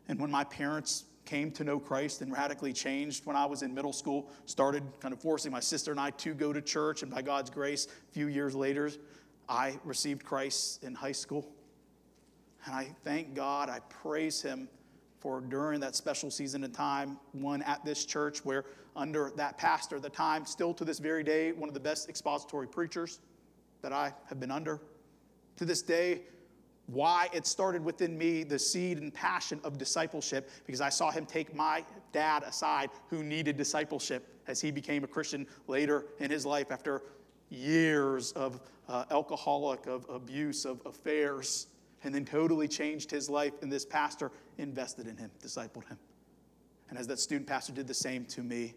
And 0.07 0.19
when 0.19 0.29
my 0.29 0.43
parents 0.43 1.05
came 1.25 1.51
to 1.51 1.63
know 1.63 1.79
Christ 1.79 2.21
and 2.21 2.31
radically 2.31 2.73
changed 2.73 3.25
when 3.25 3.37
I 3.37 3.45
was 3.45 3.61
in 3.63 3.73
middle 3.73 3.93
school, 3.93 4.29
started 4.45 4.83
kind 4.99 5.13
of 5.13 5.21
forcing 5.21 5.51
my 5.51 5.61
sister 5.61 5.91
and 5.91 5.99
I 5.99 6.09
to 6.11 6.33
go 6.33 6.51
to 6.51 6.61
church, 6.61 7.01
and 7.01 7.11
by 7.11 7.21
God's 7.21 7.49
grace, 7.49 7.87
a 7.87 8.13
few 8.13 8.27
years 8.27 8.53
later, 8.53 8.91
I 9.47 9.79
received 9.84 10.23
Christ 10.23 10.84
in 10.84 10.95
high 10.95 11.12
school. 11.12 11.47
And 12.65 12.75
I 12.75 12.95
thank 13.03 13.36
God, 13.36 13.69
I 13.69 13.79
praise 13.89 14.41
Him 14.41 14.69
for 15.19 15.41
during 15.41 15.79
that 15.79 15.95
special 15.95 16.29
season 16.29 16.63
of 16.63 16.73
time, 16.73 17.17
one 17.32 17.62
at 17.63 17.84
this 17.86 18.06
church 18.06 18.43
where, 18.43 18.65
under 18.95 19.32
that 19.38 19.58
pastor 19.58 19.99
the 19.99 20.10
time, 20.10 20.45
still 20.45 20.73
to 20.73 20.86
this 20.86 20.99
very 20.99 21.23
day, 21.23 21.51
one 21.51 21.69
of 21.69 21.73
the 21.73 21.79
best 21.79 22.10
expository 22.10 22.67
preachers 22.67 23.19
that 23.82 23.93
I 23.93 24.13
have 24.25 24.39
been 24.39 24.51
under. 24.51 24.82
To 25.58 25.65
this 25.65 25.82
day, 25.82 26.23
why 26.88 27.29
it 27.34 27.47
started 27.47 27.84
within 27.84 28.17
me 28.17 28.43
the 28.43 28.60
seed 28.60 28.97
and 28.97 29.13
passion 29.13 29.60
of 29.63 29.77
discipleship, 29.77 30.49
because 30.65 30.82
I 30.82 30.89
saw 30.89 31.12
him 31.12 31.25
take 31.25 31.56
my 31.56 31.86
dad 32.12 32.43
aside 32.43 32.89
who 33.10 33.23
needed 33.23 33.56
discipleship 33.56 34.27
as 34.47 34.60
he 34.60 34.71
became 34.71 35.03
a 35.03 35.08
Christian 35.08 35.47
later 35.67 36.06
in 36.19 36.29
his 36.29 36.45
life 36.45 36.71
after 36.71 37.03
years 37.49 38.34
of 38.34 38.60
uh, 38.88 39.06
alcoholic, 39.12 39.86
of 39.88 40.06
abuse, 40.10 40.65
of 40.65 40.82
affairs, 40.86 41.67
and 42.04 42.13
then 42.13 42.26
totally 42.26 42.67
changed 42.67 43.10
his 43.10 43.30
life. 43.30 43.54
And 43.62 43.72
this 43.72 43.86
pastor 43.86 44.32
invested 44.58 45.08
in 45.08 45.17
him, 45.17 45.32
discipled 45.41 45.88
him. 45.88 45.98
And 46.89 46.98
as 46.98 47.08
that 47.08 47.19
student 47.19 47.48
pastor 47.48 47.74
did 47.74 47.88
the 47.88 47.93
same 47.93 48.26
to 48.26 48.41
me. 48.41 48.74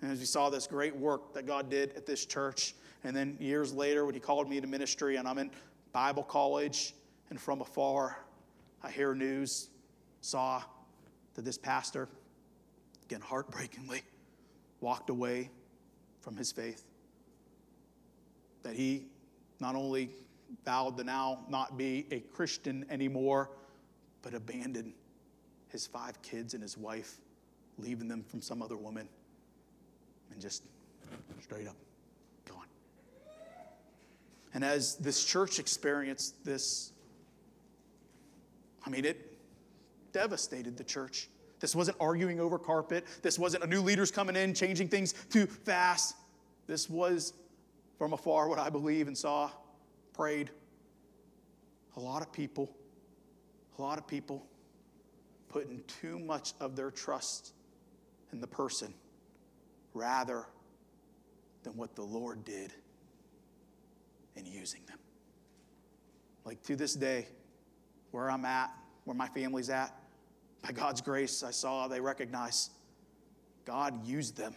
And 0.00 0.10
as 0.10 0.18
we 0.18 0.24
saw 0.24 0.50
this 0.50 0.66
great 0.66 0.96
work 0.96 1.34
that 1.34 1.46
God 1.46 1.70
did 1.70 1.92
at 1.94 2.06
this 2.06 2.26
church, 2.26 2.74
and 3.04 3.14
then 3.14 3.36
years 3.38 3.72
later, 3.72 4.04
when 4.04 4.14
he 4.14 4.20
called 4.20 4.48
me 4.48 4.60
to 4.60 4.66
ministry, 4.66 5.16
and 5.16 5.28
I'm 5.28 5.38
in 5.38 5.50
Bible 5.92 6.22
college, 6.22 6.94
and 7.30 7.40
from 7.40 7.60
afar, 7.60 8.18
I 8.82 8.90
hear 8.90 9.14
news, 9.14 9.68
saw 10.20 10.62
that 11.34 11.44
this 11.44 11.58
pastor, 11.58 12.08
again, 13.04 13.20
heartbreakingly, 13.20 14.02
walked 14.80 15.10
away 15.10 15.50
from 16.20 16.36
his 16.36 16.50
faith 16.50 16.84
that 18.62 18.74
he 18.74 19.06
not 19.60 19.74
only 19.74 20.10
vowed 20.64 20.96
to 20.98 21.04
now 21.04 21.44
not 21.48 21.76
be 21.76 22.06
a 22.10 22.20
Christian 22.20 22.84
anymore, 22.90 23.50
but 24.22 24.34
abandoned 24.34 24.92
his 25.68 25.86
five 25.86 26.20
kids 26.22 26.54
and 26.54 26.62
his 26.62 26.76
wife, 26.76 27.16
leaving 27.78 28.08
them 28.08 28.22
from 28.22 28.40
some 28.40 28.62
other 28.62 28.76
woman, 28.76 29.08
and 30.30 30.40
just 30.40 30.64
straight 31.40 31.66
up 31.66 31.76
gone. 32.46 32.66
And 34.54 34.64
as 34.64 34.96
this 34.96 35.24
church 35.24 35.58
experienced 35.58 36.44
this, 36.44 36.92
I 38.84 38.90
mean, 38.90 39.04
it 39.04 39.32
devastated 40.12 40.76
the 40.76 40.84
church. 40.84 41.28
This 41.60 41.74
wasn't 41.74 41.96
arguing 42.00 42.40
over 42.40 42.58
carpet. 42.58 43.06
This 43.22 43.38
wasn't 43.38 43.64
a 43.64 43.66
new 43.66 43.80
leader's 43.80 44.10
coming 44.10 44.36
in, 44.36 44.52
changing 44.52 44.88
things 44.88 45.14
too 45.30 45.46
fast. 45.46 46.16
This 46.66 46.90
was 46.90 47.32
from 48.02 48.14
afar 48.14 48.48
what 48.48 48.58
I 48.58 48.68
believe 48.68 49.06
and 49.06 49.16
saw, 49.16 49.48
prayed. 50.12 50.50
A 51.96 52.00
lot 52.00 52.20
of 52.20 52.32
people, 52.32 52.68
a 53.78 53.80
lot 53.80 53.96
of 53.96 54.08
people 54.08 54.44
putting 55.48 55.84
too 56.00 56.18
much 56.18 56.52
of 56.58 56.74
their 56.74 56.90
trust 56.90 57.52
in 58.32 58.40
the 58.40 58.46
person 58.48 58.92
rather 59.94 60.46
than 61.62 61.76
what 61.76 61.94
the 61.94 62.02
Lord 62.02 62.44
did 62.44 62.72
in 64.34 64.46
using 64.46 64.80
them. 64.88 64.98
Like 66.44 66.60
to 66.64 66.74
this 66.74 66.94
day, 66.94 67.28
where 68.10 68.28
I'm 68.28 68.44
at, 68.44 68.72
where 69.04 69.14
my 69.14 69.28
family's 69.28 69.70
at, 69.70 69.96
by 70.60 70.72
God's 70.72 71.00
grace, 71.00 71.44
I 71.44 71.52
saw 71.52 71.86
they 71.86 72.00
recognize 72.00 72.70
God 73.64 74.04
used 74.04 74.36
them 74.36 74.56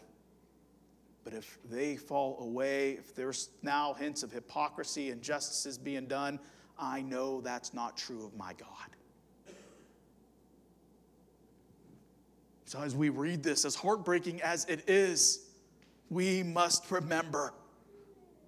but 1.26 1.34
if 1.34 1.58
they 1.70 1.98
fall 1.98 2.38
away, 2.40 2.92
if 2.92 3.16
there's 3.16 3.50
now 3.64 3.96
hints 3.96 4.22
of 4.22 4.32
hypocrisy 4.32 5.10
and 5.10 5.24
justices 5.24 5.76
being 5.76 6.06
done, 6.06 6.40
I 6.78 7.02
know 7.02 7.42
that's 7.42 7.74
not 7.74 7.98
true 7.98 8.24
of 8.24 8.38
my 8.38 8.54
God. 8.54 9.56
So, 12.66 12.80
as 12.82 12.96
we 12.96 13.10
read 13.10 13.42
this, 13.42 13.66
as 13.66 13.76
heartbreaking 13.76 14.42
as 14.44 14.66
it 14.66 14.88
is, 14.88 15.48
we 16.10 16.44
must 16.44 16.90
remember 16.92 17.54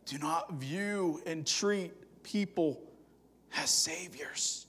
do 0.06 0.20
not 0.20 0.54
view 0.54 1.22
and 1.26 1.46
treat 1.46 1.92
people 2.24 2.80
as 3.58 3.70
saviors. 3.70 4.68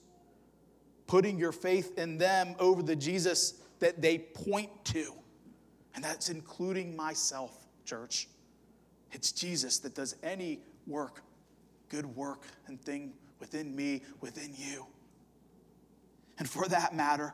Putting 1.07 1.39
your 1.39 1.53
faith 1.53 1.97
in 1.99 2.19
them 2.19 2.57
over 2.59 2.83
the 2.83 2.97
Jesus 2.97 3.61
that 3.81 4.01
they 4.01 4.19
point 4.19 4.71
to, 4.87 5.13
and 5.95 6.03
that's 6.03 6.29
including 6.29 6.97
myself 6.97 7.68
church. 7.89 8.29
It's 9.13 9.33
Jesus 9.33 9.79
that 9.79 9.95
does 9.95 10.15
any 10.23 10.61
work, 10.87 11.23
good 11.89 12.05
work, 12.05 12.43
and 12.67 12.81
thing 12.81 13.15
within 13.41 13.75
me, 13.75 14.03
within 14.21 14.53
you. 14.55 14.87
And 16.39 16.49
for 16.49 16.69
that 16.69 16.95
matter, 16.95 17.33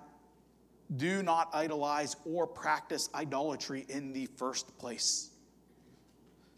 do 0.96 1.22
not 1.22 1.50
idolize 1.52 2.16
or 2.24 2.46
practice 2.46 3.10
idolatry 3.14 3.84
in 3.88 4.12
the 4.12 4.26
first 4.36 4.78
place. 4.78 5.30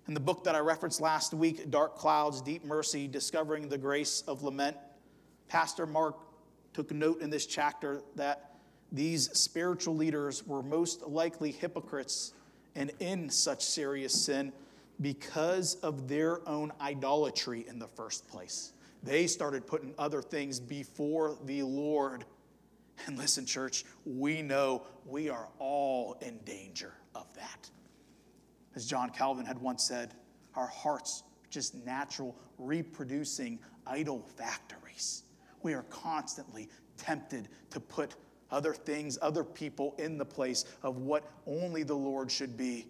In 0.09 0.15
the 0.15 0.21
book 0.21 0.45
that 0.45 0.55
I 0.55 0.59
referenced 0.59 1.01
last 1.01 1.33
week, 1.33 1.71
Dark 1.71 1.97
Clouds, 1.97 2.43
Deep 2.43 2.65
Mercy, 2.65 3.09
Discovering 3.09 3.69
the 3.69 3.79
Grace 3.79 4.23
of 4.29 4.43
Lament, 4.43 4.77
Pastor 5.49 5.87
Mark 5.87 6.17
took 6.75 6.93
note 6.93 7.23
in 7.23 7.31
this 7.31 7.47
chapter 7.47 8.03
that 8.15 8.57
these 8.93 9.31
spiritual 9.37 9.97
leaders 9.97 10.47
were 10.47 10.63
most 10.63 11.03
likely 11.09 11.51
hypocrites 11.51 12.35
and 12.77 12.93
in 13.01 13.29
such 13.29 13.65
serious 13.65 14.13
sin 14.13 14.53
because 15.01 15.75
of 15.77 16.07
their 16.09 16.47
own 16.49 16.73
idolatry 16.81 17.65
in 17.69 17.79
the 17.79 17.89
first 17.89 18.29
place. 18.29 18.73
They 19.03 19.27
started 19.27 19.67
putting 19.67 19.95
other 19.99 20.23
things 20.23 20.61
before 20.61 21.37
the 21.45 21.63
Lord. 21.63 22.25
And 23.07 23.19
listen, 23.19 23.45
church, 23.45 23.85
we 24.05 24.43
know 24.43 24.83
we 25.05 25.29
are 25.29 25.49
all 25.59 26.17
in 26.21 26.39
danger 26.45 26.93
of 27.15 27.33
that. 27.35 27.69
As 28.75 28.87
John 28.87 29.11
Calvin 29.11 29.47
had 29.47 29.59
once 29.59 29.83
said, 29.83 30.15
our 30.55 30.67
hearts 30.67 31.25
are 31.45 31.51
just 31.51 31.75
natural 31.85 32.37
reproducing 32.59 33.59
idol 33.87 34.27
factories. 34.37 35.25
We 35.63 35.75
are 35.75 35.85
constantly 35.85 36.69
tempted 36.97 37.49
to 37.71 37.81
put 37.81 38.15
other 38.51 38.73
things, 38.73 39.19
other 39.21 39.45
people 39.45 39.95
in 39.99 40.19
the 40.19 40.25
place 40.25 40.65
of 40.83 40.99
what 40.99 41.31
only 41.47 41.83
the 41.83 41.95
Lord 41.95 42.31
should 42.31 42.57
be. 42.57 42.87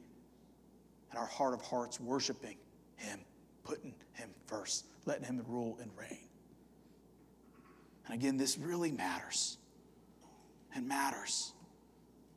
And 1.10 1.18
our 1.18 1.26
heart 1.26 1.54
of 1.54 1.62
hearts 1.62 2.00
worshiping 2.00 2.56
Him, 2.96 3.20
putting 3.64 3.94
Him 4.12 4.30
first, 4.46 4.86
letting 5.06 5.24
Him 5.24 5.42
rule 5.48 5.78
and 5.80 5.90
reign. 5.98 6.28
And 8.06 8.14
again, 8.14 8.36
this 8.36 8.58
really 8.58 8.92
matters. 8.92 9.58
It 10.74 10.84
matters. 10.84 11.52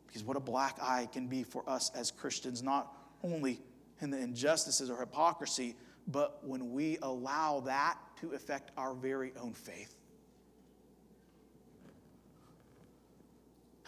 Because 0.08 0.24
what 0.24 0.38
a 0.38 0.40
black 0.42 0.78
eye 0.82 1.08
can 1.12 1.28
be 1.28 1.44
for 1.44 1.68
us 1.70 1.92
as 1.94 2.10
Christians, 2.10 2.64
not 2.64 2.96
only 3.24 3.62
in 4.02 4.10
the 4.10 4.18
injustices 4.18 4.90
or 4.90 5.00
hypocrisy, 5.00 5.76
but 6.08 6.46
when 6.48 6.72
we 6.72 6.98
allow 7.02 7.60
that 7.62 7.98
to 8.22 8.32
affect 8.32 8.72
our 8.78 8.94
very 8.94 9.34
own 9.40 9.54
faith. 9.54 9.99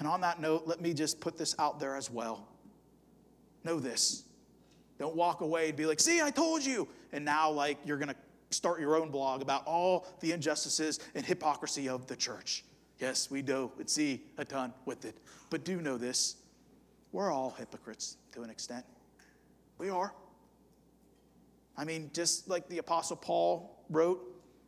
And 0.01 0.07
on 0.07 0.21
that 0.21 0.41
note, 0.41 0.63
let 0.65 0.81
me 0.81 0.95
just 0.95 1.19
put 1.19 1.37
this 1.37 1.53
out 1.59 1.79
there 1.79 1.95
as 1.95 2.09
well. 2.09 2.47
Know 3.63 3.79
this. 3.79 4.23
Don't 4.97 5.15
walk 5.15 5.41
away 5.41 5.67
and 5.67 5.77
be 5.77 5.85
like, 5.85 5.99
see, 5.99 6.23
I 6.23 6.31
told 6.31 6.65
you. 6.65 6.87
And 7.11 7.23
now, 7.23 7.51
like, 7.51 7.77
you're 7.85 7.99
going 7.99 8.09
to 8.09 8.15
start 8.49 8.79
your 8.79 8.95
own 8.95 9.11
blog 9.11 9.43
about 9.43 9.63
all 9.67 10.07
the 10.19 10.31
injustices 10.31 11.01
and 11.13 11.23
hypocrisy 11.23 11.87
of 11.87 12.07
the 12.07 12.15
church. 12.15 12.63
Yes, 12.97 13.29
we 13.29 13.43
do 13.43 13.71
and 13.77 13.87
see 13.87 14.23
a 14.39 14.43
ton 14.43 14.73
with 14.85 15.05
it. 15.05 15.15
But 15.51 15.63
do 15.63 15.79
know 15.79 15.99
this 15.99 16.37
we're 17.11 17.31
all 17.31 17.51
hypocrites 17.51 18.17
to 18.31 18.41
an 18.41 18.49
extent. 18.49 18.83
We 19.77 19.91
are. 19.91 20.15
I 21.77 21.83
mean, 21.83 22.09
just 22.11 22.49
like 22.49 22.67
the 22.69 22.79
Apostle 22.79 23.17
Paul 23.17 23.85
wrote, 23.91 24.19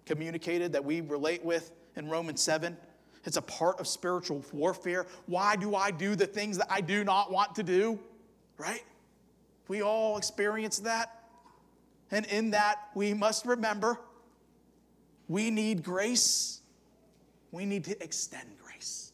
communicated 0.06 0.74
that 0.74 0.86
we 0.86 1.02
relate 1.02 1.44
with 1.44 1.72
in 1.96 2.08
Romans 2.08 2.40
7 2.40 2.78
it's 3.26 3.38
a 3.38 3.42
part 3.42 3.80
of 3.80 3.88
spiritual 3.88 4.44
warfare. 4.52 5.06
Why 5.28 5.56
do 5.56 5.76
I 5.76 5.92
do 5.92 6.16
the 6.16 6.28
things 6.28 6.58
that 6.58 6.68
I 6.70 6.82
do 6.82 7.04
not 7.04 7.32
want 7.32 7.56
to 7.56 7.64
do? 7.64 8.00
Right? 8.58 8.84
We 9.68 9.82
all 9.82 10.18
experience 10.18 10.80
that. 10.80 11.24
And 12.12 12.26
in 12.28 12.52
that, 12.52 12.90
we 12.96 13.14
must 13.14 13.46
remember 13.46 14.00
we 15.28 15.50
need 15.50 15.84
grace. 15.84 16.62
We 17.52 17.66
need 17.66 17.86
to 17.86 18.04
extend 18.04 18.58
grace. 18.62 19.14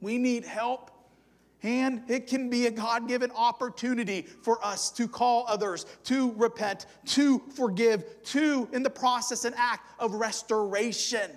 We 0.00 0.18
need 0.18 0.44
help. 0.44 0.90
And 1.62 2.08
it 2.08 2.28
can 2.28 2.48
be 2.48 2.66
a 2.66 2.70
God 2.70 3.08
given 3.08 3.30
opportunity 3.32 4.22
for 4.22 4.64
us 4.64 4.90
to 4.92 5.08
call 5.08 5.44
others, 5.48 5.86
to 6.04 6.32
repent, 6.36 6.86
to 7.06 7.42
forgive, 7.54 8.22
to, 8.24 8.68
in 8.72 8.82
the 8.82 8.90
process, 8.90 9.44
an 9.44 9.54
act 9.56 9.90
of 9.98 10.14
restoration. 10.14 11.30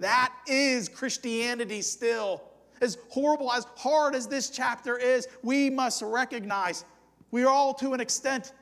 That 0.00 0.32
is 0.46 0.88
Christianity 0.88 1.82
still. 1.82 2.42
As 2.80 2.96
horrible, 3.10 3.52
as 3.52 3.66
hard 3.76 4.14
as 4.14 4.26
this 4.26 4.48
chapter 4.48 4.96
is, 4.96 5.28
we 5.42 5.68
must 5.68 6.02
recognize 6.02 6.84
we 7.30 7.44
are 7.44 7.50
all 7.50 7.74
to 7.74 7.92
an 7.92 8.00
extent 8.00 8.52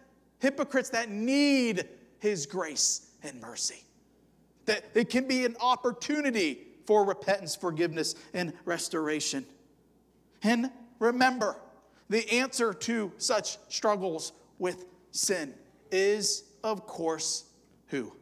hypocrites 0.40 0.90
that 0.90 1.08
need 1.08 1.88
His 2.18 2.44
grace 2.44 3.12
and 3.22 3.40
mercy. 3.40 3.84
That 4.66 4.84
it 4.94 5.08
can 5.08 5.26
be 5.28 5.44
an 5.44 5.56
opportunity 5.60 6.66
for 6.84 7.04
repentance, 7.04 7.54
forgiveness, 7.54 8.16
and 8.34 8.52
restoration. 8.64 9.46
And 10.42 10.70
remember, 10.98 11.56
the 12.10 12.28
answer 12.32 12.72
to 12.72 13.12
such 13.18 13.58
struggles 13.68 14.32
with 14.58 14.86
sin 15.12 15.54
is, 15.92 16.44
of 16.64 16.86
course, 16.86 17.44
who? 17.86 18.12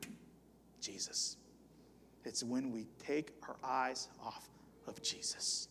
Jesus. 0.80 1.36
It's 2.26 2.42
when 2.42 2.72
we 2.72 2.86
take 2.98 3.32
our 3.48 3.56
eyes 3.62 4.08
off 4.22 4.48
of 4.86 5.00
Jesus. 5.00 5.68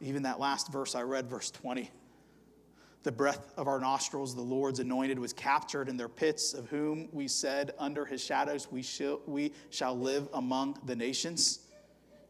Even 0.00 0.22
that 0.22 0.38
last 0.38 0.72
verse 0.72 0.94
I 0.94 1.02
read, 1.02 1.28
verse 1.28 1.50
20. 1.50 1.90
The 3.02 3.12
breath 3.12 3.52
of 3.56 3.66
our 3.66 3.80
nostrils, 3.80 4.34
the 4.34 4.40
Lord's 4.40 4.78
anointed, 4.78 5.18
was 5.18 5.32
captured 5.32 5.88
in 5.88 5.96
their 5.96 6.08
pits, 6.08 6.54
of 6.54 6.68
whom 6.68 7.08
we 7.12 7.26
said, 7.26 7.72
Under 7.78 8.04
his 8.04 8.22
shadows 8.22 8.70
we 8.70 8.82
shall, 8.82 9.20
we 9.26 9.52
shall 9.70 9.98
live 9.98 10.28
among 10.32 10.78
the 10.86 10.94
nations. 10.94 11.60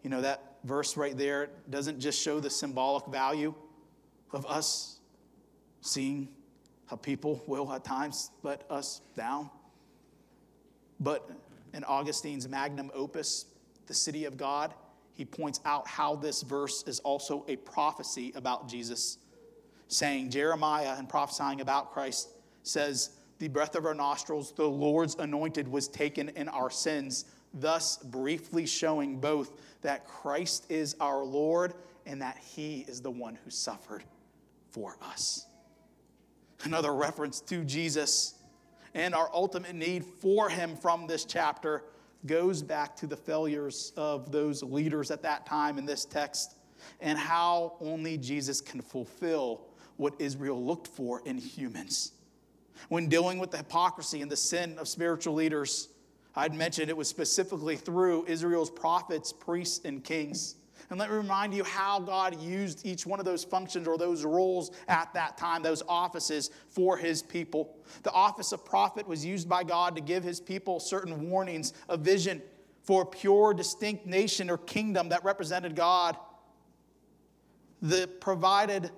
You 0.03 0.11
know, 0.11 0.23
that 0.23 0.57
verse 0.65 0.97
right 0.97 1.17
there 1.17 1.51
doesn't 1.69 2.01
just 2.01 2.21
show 2.21 2.41
the 2.41 2.51
symbolic 2.51 3.07
value 3.07 3.55
of 4.33 4.47
us 4.47 5.01
seeing 5.81 6.29
how 6.87 6.97
people 6.97 7.43
will 7.47 7.71
at 7.73 7.85
times 7.85 8.31
let 8.43 8.65
us 8.71 9.03
down, 9.17 9.51
but 11.01 11.31
in 11.75 11.85
Augustine's 11.85 12.49
magnum 12.49 12.91
opus, 12.95 13.47
The 13.87 13.95
City 13.95 14.25
of 14.25 14.37
God, 14.37 14.75
he 15.15 15.25
points 15.25 15.61
out 15.65 15.87
how 15.87 16.15
this 16.15 16.43
verse 16.43 16.85
is 16.87 17.01
also 17.01 17.45
a 17.49 17.57
prophecy 17.57 18.33
about 18.37 18.69
Jesus, 18.69 19.19
saying, 19.89 20.31
Jeremiah, 20.31 20.95
and 20.97 21.09
prophesying 21.09 21.61
about 21.61 21.93
Christ, 21.93 22.29
says, 22.63 23.11
The 23.39 23.49
breath 23.49 23.75
of 23.75 23.85
our 23.85 23.95
nostrils, 23.95 24.53
the 24.53 24.69
Lord's 24.69 25.17
anointed, 25.17 25.67
was 25.67 25.89
taken 25.89 26.29
in 26.31 26.49
our 26.49 26.71
sins, 26.71 27.25
thus 27.53 27.97
briefly 27.97 28.65
showing 28.67 29.19
both 29.19 29.61
that 29.83 30.07
Christ 30.07 30.71
is 30.71 30.95
our 31.01 31.25
Lord 31.25 31.75
and 32.07 32.23
that 32.23 32.39
he 32.39 32.85
is 32.89 33.01
the 33.01 33.11
one 33.11 33.37
who 33.45 33.51
suffered 33.51 34.05
for 34.71 34.97
us. 35.03 35.47
Another 36.65 36.95
reference 36.95 37.41
to 37.43 37.65
Jesus 37.65 38.38
and 38.95 39.15
our 39.15 39.31
ultimate 39.33 39.75
need 39.75 40.05
for 40.05 40.49
him 40.49 40.77
from 40.77 41.07
this 41.07 41.25
chapter 41.25 41.85
goes 42.27 42.63
back 42.63 42.97
to 42.97 43.07
the 43.07 43.17
failures 43.17 43.93
of 43.97 44.33
those 44.33 44.63
leaders 44.63 45.11
at 45.11 45.23
that 45.23 45.47
time 45.47 45.79
in 45.79 45.87
this 45.87 46.05
text 46.05 46.57
and 47.01 47.19
how 47.19 47.75
only 47.81 48.17
Jesus 48.17 48.61
can 48.61 48.81
fulfill 48.81 49.67
what 49.97 50.15
Israel 50.19 50.65
looked 50.65 50.87
for 50.87 51.23
in 51.25 51.39
humans. 51.39 52.13
When 52.89 53.09
dealing 53.09 53.39
with 53.39 53.51
the 53.51 53.59
hypocrisy 53.59 54.23
and 54.23 54.31
the 54.31 54.37
sin 54.37 54.79
of 54.79 54.89
spiritual 54.89 55.35
leaders, 55.35 55.89
I'd 56.37 56.55
mentioned 56.55 56.89
it 56.89 56.97
was 56.97 57.09
specifically 57.09 57.77
through 57.77 58.27
Israel's 58.27 58.71
prophets, 58.71 59.33
priests, 59.33 59.85
and 59.85 60.03
kings. 60.05 60.57
And 60.91 60.99
let 60.99 61.11
me 61.11 61.17
remind 61.17 61.53
you 61.53 61.65
how 61.65 62.01
God 62.01 62.41
used 62.41 62.87
each 62.87 63.05
one 63.05 63.19
of 63.19 63.27
those 63.27 63.45
functions 63.45 63.87
or 63.87 63.99
those 63.99 64.25
roles 64.25 64.71
at 64.89 65.13
that 65.13 65.37
time, 65.37 65.63
those 65.63 65.83
offices 65.87 66.51
for 66.69 66.97
his 66.97 67.21
people. 67.23 67.77
The 68.05 68.13
office 68.13 68.53
of 68.53 68.65
prophet 68.65 69.07
was 69.07 69.25
used 69.25 69.49
by 69.49 69.65
God 69.65 69.95
to 69.97 70.01
give 70.01 70.25
his 70.25 70.41
people 70.41 70.81
certain 70.81 71.29
warnings, 71.29 71.75
a 71.91 71.97
vision 71.99 72.41
for 72.83 73.03
a 73.03 73.07
pure, 73.07 73.53
distinct 73.53 74.07
nation 74.07 74.49
or 74.49 74.57
kingdom 74.57 75.11
that 75.11 75.23
represented 75.25 75.77
God. 75.77 76.17
The 77.83 78.09
provided, 78.21 78.91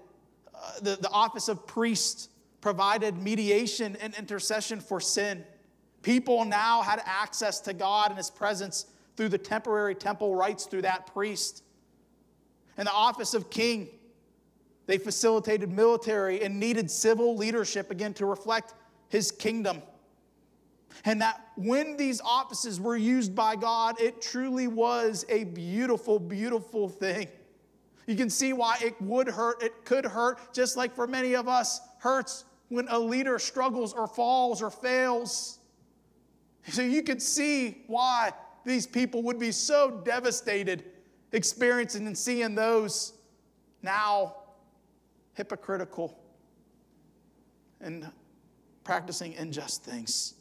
uh, 0.55 0.73
the, 0.81 0.97
the 0.97 1.11
office 1.11 1.49
of 1.49 1.67
priest 1.67 2.31
provided 2.61 3.21
mediation 3.21 3.97
and 4.01 4.15
intercession 4.15 4.81
for 4.81 5.01
sin. 5.01 5.45
People 6.03 6.45
now 6.45 6.83
had 6.83 7.03
access 7.05 7.59
to 7.63 7.73
God 7.73 8.11
and 8.11 8.17
his 8.17 8.31
presence 8.31 8.87
through 9.17 9.31
the 9.31 9.39
temporary 9.39 9.97
temple 9.97 10.37
rites 10.37 10.67
through 10.67 10.83
that 10.83 11.13
priest 11.13 11.65
and 12.81 12.87
the 12.87 12.93
office 12.93 13.35
of 13.35 13.51
king. 13.51 13.91
They 14.87 14.97
facilitated 14.97 15.71
military 15.71 16.43
and 16.43 16.59
needed 16.59 16.91
civil 16.91 17.37
leadership 17.37 17.91
again 17.91 18.15
to 18.15 18.25
reflect 18.25 18.73
his 19.11 19.31
kingdom. 19.31 19.83
And 21.05 21.21
that 21.21 21.49
when 21.57 21.99
these 21.99 22.23
offices 22.23 22.81
were 22.81 22.97
used 22.97 23.35
by 23.35 23.55
God, 23.55 24.01
it 24.01 24.23
truly 24.23 24.67
was 24.67 25.27
a 25.29 25.45
beautiful, 25.45 26.19
beautiful 26.19 26.89
thing. 26.89 27.29
You 28.07 28.17
can 28.17 28.31
see 28.31 28.55
why 28.55 28.79
it 28.81 29.01
would 29.03 29.29
hurt, 29.29 29.63
it 29.63 29.85
could 29.85 30.07
hurt, 30.07 30.55
just 30.55 30.79
like 30.79 30.95
for 30.95 31.07
many 31.07 31.35
of 31.37 31.49
us, 31.49 31.83
hurts 31.99 32.47
when 32.71 32.89
a 32.89 32.99
leader 32.99 33.39
struggles 33.39 33.93
or 33.93 34.07
falls 34.07 34.63
or 34.63 34.71
fails. 34.71 35.59
So 36.69 36.81
you 36.81 37.03
could 37.03 37.21
see 37.21 37.85
why 37.89 38.33
these 38.65 38.87
people 38.87 39.23
would 39.25 39.39
be 39.39 39.53
so 39.53 40.01
devastated 40.03 40.85
experiencing 41.33 42.07
and 42.07 42.17
seeing 42.17 42.55
those 42.55 43.13
now 43.83 44.37
hypocritical 45.35 46.19
and 47.81 48.07
practicing 48.85 49.37
unjust 49.37 49.85
things. 49.85 50.35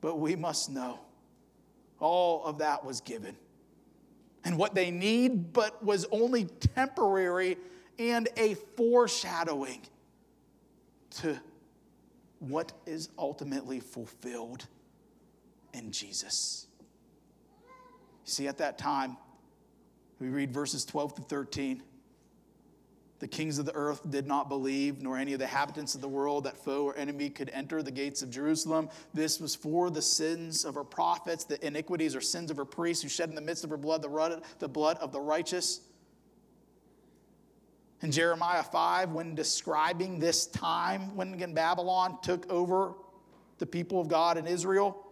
But 0.00 0.18
we 0.18 0.36
must 0.36 0.70
know 0.70 0.98
all 2.00 2.44
of 2.44 2.58
that 2.58 2.84
was 2.84 3.00
given. 3.00 3.36
And 4.44 4.58
what 4.58 4.74
they 4.74 4.90
need, 4.90 5.52
but 5.52 5.84
was 5.84 6.06
only 6.10 6.46
temporary 6.74 7.56
and 7.98 8.28
a 8.36 8.54
foreshadowing 8.76 9.82
to 11.10 11.38
what 12.40 12.72
is 12.86 13.10
ultimately 13.16 13.78
fulfilled 13.78 14.66
in 15.72 15.92
Jesus. 15.92 16.66
See, 18.24 18.48
at 18.48 18.58
that 18.58 18.78
time, 18.78 19.16
we 20.22 20.28
read 20.28 20.52
verses 20.52 20.84
12 20.84 21.16
to 21.16 21.22
13. 21.22 21.82
The 23.18 23.26
kings 23.26 23.58
of 23.58 23.66
the 23.66 23.74
earth 23.74 24.08
did 24.08 24.24
not 24.24 24.48
believe, 24.48 25.02
nor 25.02 25.18
any 25.18 25.32
of 25.32 25.40
the 25.40 25.46
inhabitants 25.46 25.96
of 25.96 26.00
the 26.00 26.08
world, 26.08 26.44
that 26.44 26.56
foe 26.56 26.84
or 26.84 26.96
enemy 26.96 27.28
could 27.28 27.50
enter 27.50 27.82
the 27.82 27.90
gates 27.90 28.22
of 28.22 28.30
Jerusalem. 28.30 28.88
This 29.12 29.40
was 29.40 29.56
for 29.56 29.90
the 29.90 30.00
sins 30.00 30.64
of 30.64 30.76
her 30.76 30.84
prophets, 30.84 31.42
the 31.42 31.64
iniquities 31.66 32.14
or 32.14 32.20
sins 32.20 32.52
of 32.52 32.56
her 32.56 32.64
priests, 32.64 33.02
who 33.02 33.08
shed 33.08 33.30
in 33.30 33.34
the 33.34 33.40
midst 33.40 33.64
of 33.64 33.70
her 33.70 33.76
blood 33.76 34.02
the 34.02 34.68
blood 34.68 34.96
of 34.98 35.10
the 35.10 35.20
righteous. 35.20 35.80
In 38.00 38.12
Jeremiah 38.12 38.62
5, 38.62 39.10
when 39.10 39.34
describing 39.34 40.20
this 40.20 40.46
time 40.46 41.16
when 41.16 41.52
Babylon 41.52 42.18
took 42.22 42.48
over 42.48 42.94
the 43.58 43.66
people 43.66 44.00
of 44.00 44.06
God 44.06 44.38
in 44.38 44.46
Israel, 44.46 45.04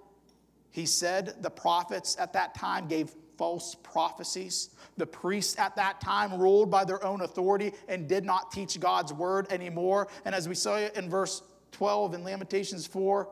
he 0.70 0.86
said 0.86 1.42
the 1.42 1.50
prophets 1.50 2.16
at 2.20 2.32
that 2.34 2.54
time 2.54 2.86
gave 2.86 3.12
false 3.40 3.74
prophecies. 3.82 4.68
The 4.98 5.06
priests 5.06 5.58
at 5.58 5.74
that 5.76 5.98
time 5.98 6.38
ruled 6.38 6.70
by 6.70 6.84
their 6.84 7.02
own 7.02 7.22
authority 7.22 7.72
and 7.88 8.06
did 8.06 8.22
not 8.22 8.52
teach 8.52 8.78
God's 8.78 9.14
word 9.14 9.46
anymore. 9.50 10.08
And 10.26 10.34
as 10.34 10.46
we 10.46 10.54
saw 10.54 10.76
in 10.76 11.08
verse 11.08 11.42
12 11.72 12.12
in 12.12 12.22
Lamentations 12.22 12.86
4, 12.86 13.30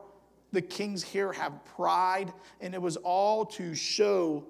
the 0.51 0.63
kings 0.63 1.03
here 1.03 1.31
have 1.31 1.63
pride, 1.63 2.33
and 2.59 2.73
it 2.73 2.81
was 2.81 2.97
all 2.97 3.45
to 3.45 3.75
show 3.75 4.47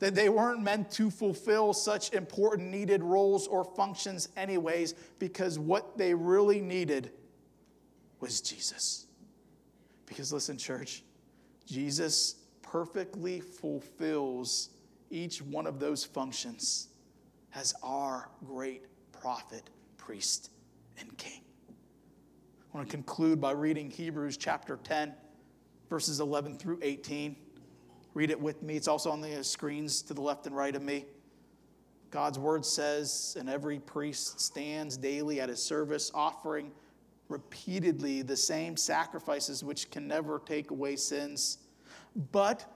that 0.00 0.16
they 0.16 0.28
weren't 0.28 0.60
meant 0.60 0.90
to 0.90 1.08
fulfill 1.08 1.72
such 1.72 2.12
important 2.12 2.68
needed 2.72 3.00
roles 3.00 3.46
or 3.46 3.62
functions, 3.62 4.28
anyways, 4.36 4.94
because 5.20 5.56
what 5.56 5.96
they 5.96 6.14
really 6.14 6.60
needed 6.60 7.12
was 8.18 8.40
Jesus. 8.40 9.06
Because 10.04 10.32
listen, 10.32 10.58
church, 10.58 11.04
Jesus 11.64 12.34
perfectly 12.60 13.38
fulfills 13.38 14.70
each 15.16 15.42
one 15.42 15.66
of 15.66 15.80
those 15.80 16.04
functions 16.04 16.88
as 17.54 17.74
our 17.82 18.28
great 18.44 18.82
prophet, 19.12 19.70
priest, 19.96 20.50
and 21.00 21.16
king. 21.16 21.40
I 22.72 22.76
want 22.76 22.88
to 22.88 22.94
conclude 22.94 23.40
by 23.40 23.52
reading 23.52 23.90
Hebrews 23.90 24.36
chapter 24.36 24.78
10, 24.84 25.14
verses 25.88 26.20
11 26.20 26.58
through 26.58 26.78
18. 26.82 27.34
Read 28.12 28.30
it 28.30 28.40
with 28.40 28.62
me. 28.62 28.76
It's 28.76 28.88
also 28.88 29.10
on 29.10 29.20
the 29.20 29.42
screens 29.42 30.02
to 30.02 30.14
the 30.14 30.20
left 30.20 30.46
and 30.46 30.54
right 30.54 30.74
of 30.76 30.82
me. 30.82 31.06
God's 32.10 32.38
word 32.38 32.64
says, 32.64 33.36
and 33.38 33.48
every 33.48 33.78
priest 33.78 34.40
stands 34.40 34.96
daily 34.96 35.40
at 35.40 35.48
his 35.48 35.62
service, 35.62 36.10
offering 36.14 36.70
repeatedly 37.28 38.22
the 38.22 38.36
same 38.36 38.76
sacrifices 38.76 39.64
which 39.64 39.90
can 39.90 40.06
never 40.06 40.40
take 40.44 40.70
away 40.70 40.96
sins. 40.96 41.58
But 42.32 42.75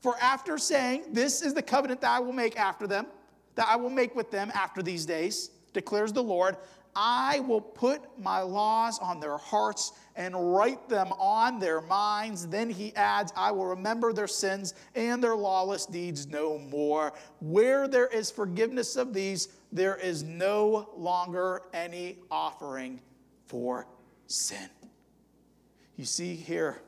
for 0.00 0.16
after 0.20 0.58
saying, 0.58 1.04
This 1.12 1.42
is 1.42 1.54
the 1.54 1.62
covenant 1.62 2.00
that 2.00 2.10
I 2.10 2.20
will 2.20 2.32
make 2.32 2.58
after 2.58 2.86
them, 2.86 3.06
that 3.54 3.68
I 3.68 3.76
will 3.76 3.90
make 3.90 4.14
with 4.14 4.30
them 4.30 4.50
after 4.54 4.82
these 4.82 5.06
days, 5.06 5.50
declares 5.72 6.12
the 6.12 6.22
Lord, 6.22 6.56
I 6.94 7.40
will 7.40 7.60
put 7.60 8.02
my 8.18 8.40
laws 8.40 8.98
on 8.98 9.20
their 9.20 9.36
hearts 9.36 9.92
and 10.16 10.54
write 10.54 10.88
them 10.88 11.12
on 11.12 11.60
their 11.60 11.80
minds. 11.80 12.48
Then 12.48 12.68
he 12.68 12.94
adds, 12.96 13.32
I 13.36 13.52
will 13.52 13.66
remember 13.66 14.12
their 14.12 14.26
sins 14.26 14.74
and 14.94 15.22
their 15.22 15.36
lawless 15.36 15.86
deeds 15.86 16.26
no 16.26 16.58
more. 16.58 17.12
Where 17.40 17.86
there 17.86 18.08
is 18.08 18.30
forgiveness 18.30 18.96
of 18.96 19.14
these, 19.14 19.48
there 19.70 19.96
is 19.96 20.24
no 20.24 20.90
longer 20.96 21.62
any 21.72 22.18
offering 22.30 23.00
for 23.46 23.86
sin. 24.26 24.68
You 25.96 26.04
see 26.04 26.34
here, 26.34 26.82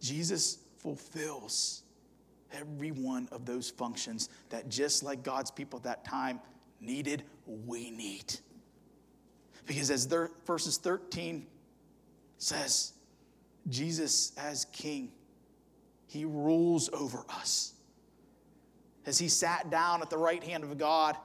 Jesus 0.00 0.58
fulfills 0.84 1.82
every 2.52 2.92
one 2.92 3.26
of 3.32 3.46
those 3.46 3.70
functions 3.70 4.28
that 4.50 4.68
just 4.68 5.02
like 5.02 5.22
God's 5.24 5.50
people 5.50 5.78
at 5.78 5.82
that 5.84 6.04
time 6.04 6.38
needed, 6.78 7.24
we 7.46 7.90
need. 7.90 8.34
Because 9.66 9.90
as 9.90 10.06
there, 10.06 10.30
verses 10.46 10.76
13 10.76 11.46
says, 12.36 12.92
Jesus 13.70 14.32
as 14.36 14.66
king, 14.66 15.10
he 16.06 16.26
rules 16.26 16.90
over 16.92 17.24
us. 17.30 17.72
As 19.06 19.18
he 19.18 19.28
sat 19.28 19.70
down 19.70 20.02
at 20.02 20.10
the 20.10 20.18
right 20.18 20.44
hand 20.44 20.64
of 20.64 20.76
God, 20.76 21.16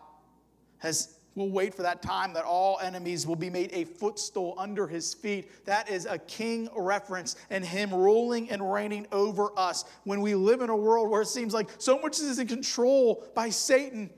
has 0.77 1.18
We'll 1.35 1.49
wait 1.49 1.73
for 1.73 1.83
that 1.83 2.01
time 2.01 2.33
that 2.33 2.43
all 2.43 2.79
enemies 2.79 3.25
will 3.25 3.35
be 3.35 3.49
made 3.49 3.69
a 3.71 3.85
footstool 3.85 4.55
under 4.57 4.87
his 4.87 5.13
feet. 5.13 5.65
That 5.65 5.89
is 5.89 6.05
a 6.05 6.17
king 6.17 6.69
reference 6.75 7.35
and 7.49 7.63
him 7.63 7.93
ruling 7.93 8.49
and 8.49 8.73
reigning 8.73 9.07
over 9.11 9.51
us. 9.57 9.85
When 10.03 10.21
we 10.21 10.35
live 10.35 10.61
in 10.61 10.69
a 10.69 10.75
world 10.75 11.09
where 11.09 11.21
it 11.21 11.27
seems 11.27 11.53
like 11.53 11.69
so 11.77 11.99
much 11.99 12.19
is 12.19 12.39
in 12.39 12.47
control 12.47 13.23
by 13.35 13.49
Satan, 13.49 14.09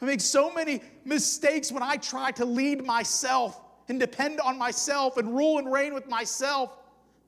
I 0.00 0.04
make 0.04 0.20
so 0.20 0.52
many 0.52 0.80
mistakes 1.04 1.72
when 1.72 1.82
I 1.82 1.96
try 1.96 2.30
to 2.32 2.44
lead 2.44 2.84
myself 2.84 3.60
and 3.88 3.98
depend 3.98 4.40
on 4.40 4.56
myself 4.56 5.16
and 5.16 5.34
rule 5.34 5.58
and 5.58 5.70
reign 5.70 5.92
with 5.92 6.08
myself. 6.08 6.76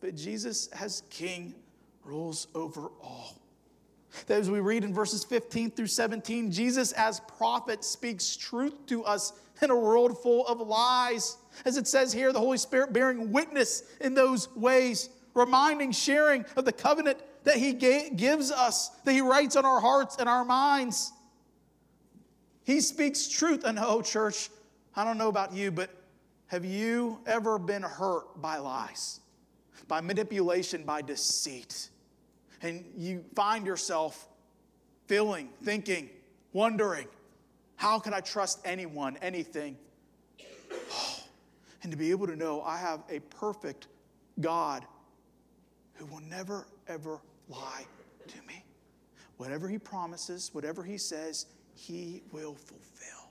But 0.00 0.14
Jesus, 0.14 0.68
as 0.68 1.02
king, 1.10 1.54
rules 2.04 2.48
over 2.54 2.90
all. 3.02 3.41
That 4.26 4.40
as 4.40 4.50
we 4.50 4.60
read 4.60 4.84
in 4.84 4.92
verses 4.92 5.24
15 5.24 5.72
through 5.72 5.86
17, 5.86 6.50
Jesus 6.50 6.92
as 6.92 7.20
prophet 7.20 7.84
speaks 7.84 8.36
truth 8.36 8.86
to 8.86 9.04
us 9.04 9.32
in 9.62 9.70
a 9.70 9.76
world 9.76 10.20
full 10.22 10.46
of 10.46 10.60
lies. 10.60 11.36
As 11.64 11.76
it 11.76 11.86
says 11.86 12.12
here, 12.12 12.32
the 12.32 12.38
Holy 12.38 12.58
Spirit 12.58 12.92
bearing 12.92 13.32
witness 13.32 13.84
in 14.00 14.14
those 14.14 14.54
ways, 14.54 15.08
reminding, 15.34 15.92
sharing 15.92 16.44
of 16.56 16.64
the 16.64 16.72
covenant 16.72 17.18
that 17.44 17.56
He 17.56 17.72
gives 17.72 18.50
us, 18.50 18.90
that 19.04 19.12
He 19.12 19.20
writes 19.20 19.56
on 19.56 19.64
our 19.64 19.80
hearts 19.80 20.16
and 20.18 20.28
our 20.28 20.44
minds. 20.44 21.12
He 22.64 22.80
speaks 22.80 23.28
truth. 23.28 23.64
And 23.64 23.78
oh, 23.78 24.02
church, 24.02 24.50
I 24.94 25.04
don't 25.04 25.18
know 25.18 25.28
about 25.28 25.52
you, 25.52 25.70
but 25.70 25.90
have 26.46 26.64
you 26.64 27.18
ever 27.26 27.58
been 27.58 27.82
hurt 27.82 28.40
by 28.40 28.58
lies, 28.58 29.20
by 29.88 30.00
manipulation, 30.00 30.84
by 30.84 31.02
deceit? 31.02 31.88
And 32.62 32.84
you 32.96 33.24
find 33.34 33.66
yourself 33.66 34.28
feeling, 35.06 35.48
thinking, 35.62 36.08
wondering, 36.52 37.08
how 37.76 37.98
can 37.98 38.14
I 38.14 38.20
trust 38.20 38.60
anyone, 38.64 39.16
anything? 39.20 39.76
And 41.84 41.90
to 41.90 41.98
be 41.98 42.12
able 42.12 42.28
to 42.28 42.36
know 42.36 42.62
I 42.62 42.78
have 42.78 43.00
a 43.10 43.18
perfect 43.18 43.88
God 44.40 44.84
who 45.94 46.06
will 46.06 46.20
never, 46.20 46.64
ever 46.86 47.20
lie 47.48 47.84
to 48.28 48.36
me. 48.46 48.64
Whatever 49.36 49.68
he 49.68 49.78
promises, 49.78 50.50
whatever 50.52 50.84
he 50.84 50.96
says, 50.96 51.46
he 51.74 52.22
will 52.30 52.54
fulfill. 52.54 53.30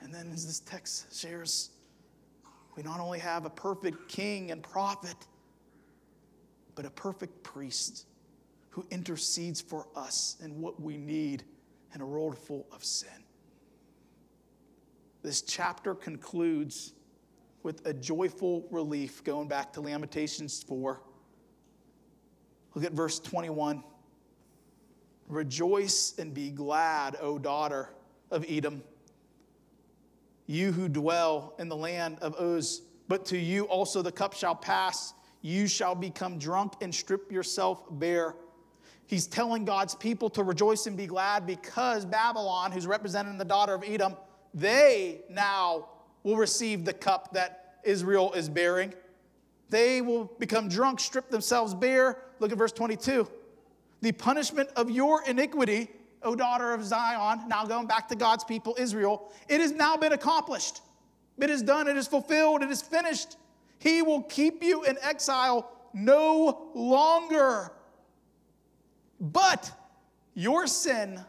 And 0.00 0.14
then, 0.14 0.30
as 0.32 0.46
this 0.46 0.60
text 0.60 1.14
shares, 1.14 1.70
we 2.74 2.82
not 2.82 2.98
only 2.98 3.18
have 3.18 3.44
a 3.44 3.50
perfect 3.50 4.08
king 4.08 4.52
and 4.52 4.62
prophet, 4.62 5.16
but 6.76 6.84
a 6.84 6.90
perfect 6.90 7.42
priest 7.42 8.06
who 8.70 8.86
intercedes 8.90 9.60
for 9.60 9.88
us 9.96 10.36
and 10.40 10.54
what 10.62 10.80
we 10.80 10.96
need 10.96 11.42
in 11.94 12.00
a 12.00 12.06
world 12.06 12.38
full 12.38 12.66
of 12.70 12.84
sin. 12.84 13.08
This 15.22 15.42
chapter 15.42 15.94
concludes 15.94 16.92
with 17.64 17.84
a 17.84 17.92
joyful 17.92 18.68
relief, 18.70 19.24
going 19.24 19.48
back 19.48 19.72
to 19.72 19.80
Lamentations 19.80 20.62
4. 20.62 21.00
Look 22.74 22.84
at 22.84 22.92
verse 22.92 23.18
21. 23.18 23.82
Rejoice 25.26 26.14
and 26.18 26.32
be 26.32 26.50
glad, 26.50 27.16
O 27.20 27.38
daughter 27.38 27.88
of 28.30 28.44
Edom, 28.48 28.82
you 30.46 30.70
who 30.70 30.88
dwell 30.88 31.54
in 31.58 31.68
the 31.68 31.76
land 31.76 32.18
of 32.20 32.36
Uz. 32.40 32.82
But 33.08 33.24
to 33.26 33.38
you 33.38 33.64
also 33.64 34.02
the 34.02 34.12
cup 34.12 34.34
shall 34.34 34.54
pass. 34.54 35.14
You 35.46 35.68
shall 35.68 35.94
become 35.94 36.40
drunk 36.40 36.72
and 36.80 36.92
strip 36.92 37.30
yourself 37.30 37.84
bare. 37.88 38.34
He's 39.06 39.28
telling 39.28 39.64
God's 39.64 39.94
people 39.94 40.28
to 40.30 40.42
rejoice 40.42 40.88
and 40.88 40.96
be 40.96 41.06
glad 41.06 41.46
because 41.46 42.04
Babylon, 42.04 42.72
who's 42.72 42.84
representing 42.84 43.38
the 43.38 43.44
daughter 43.44 43.72
of 43.72 43.84
Edom, 43.86 44.16
they 44.52 45.20
now 45.30 45.86
will 46.24 46.34
receive 46.34 46.84
the 46.84 46.92
cup 46.92 47.32
that 47.34 47.78
Israel 47.84 48.32
is 48.32 48.48
bearing. 48.48 48.92
They 49.70 50.02
will 50.02 50.24
become 50.40 50.68
drunk, 50.68 50.98
strip 50.98 51.30
themselves 51.30 51.74
bare. 51.74 52.24
Look 52.40 52.50
at 52.50 52.58
verse 52.58 52.72
22. 52.72 53.30
The 54.00 54.10
punishment 54.10 54.70
of 54.74 54.90
your 54.90 55.22
iniquity, 55.28 55.88
O 56.24 56.34
daughter 56.34 56.72
of 56.74 56.84
Zion, 56.84 57.46
now 57.46 57.64
going 57.64 57.86
back 57.86 58.08
to 58.08 58.16
God's 58.16 58.42
people, 58.42 58.74
Israel, 58.80 59.30
it 59.48 59.60
has 59.60 59.70
now 59.70 59.96
been 59.96 60.12
accomplished. 60.12 60.80
It 61.38 61.50
is 61.50 61.62
done, 61.62 61.86
it 61.86 61.96
is 61.96 62.08
fulfilled, 62.08 62.64
it 62.64 62.70
is 62.72 62.82
finished. 62.82 63.36
He 63.78 64.02
will 64.02 64.22
keep 64.22 64.62
you 64.62 64.84
in 64.84 64.96
exile 65.02 65.70
no 65.92 66.70
longer. 66.74 67.72
But 69.20 69.70
your 70.34 70.66
sin, 70.66 71.20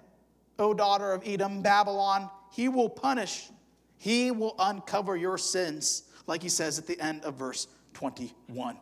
O 0.59 0.73
daughter 0.73 1.13
of 1.13 1.23
Edom, 1.25 1.61
Babylon, 1.61 2.29
he 2.51 2.69
will 2.69 2.89
punish. 2.89 3.49
He 3.97 4.31
will 4.31 4.55
uncover 4.59 5.15
your 5.15 5.37
sins, 5.37 6.03
like 6.27 6.43
he 6.43 6.49
says 6.49 6.77
at 6.77 6.87
the 6.87 6.99
end 6.99 7.23
of 7.23 7.35
verse 7.35 7.67
21. 7.93 8.77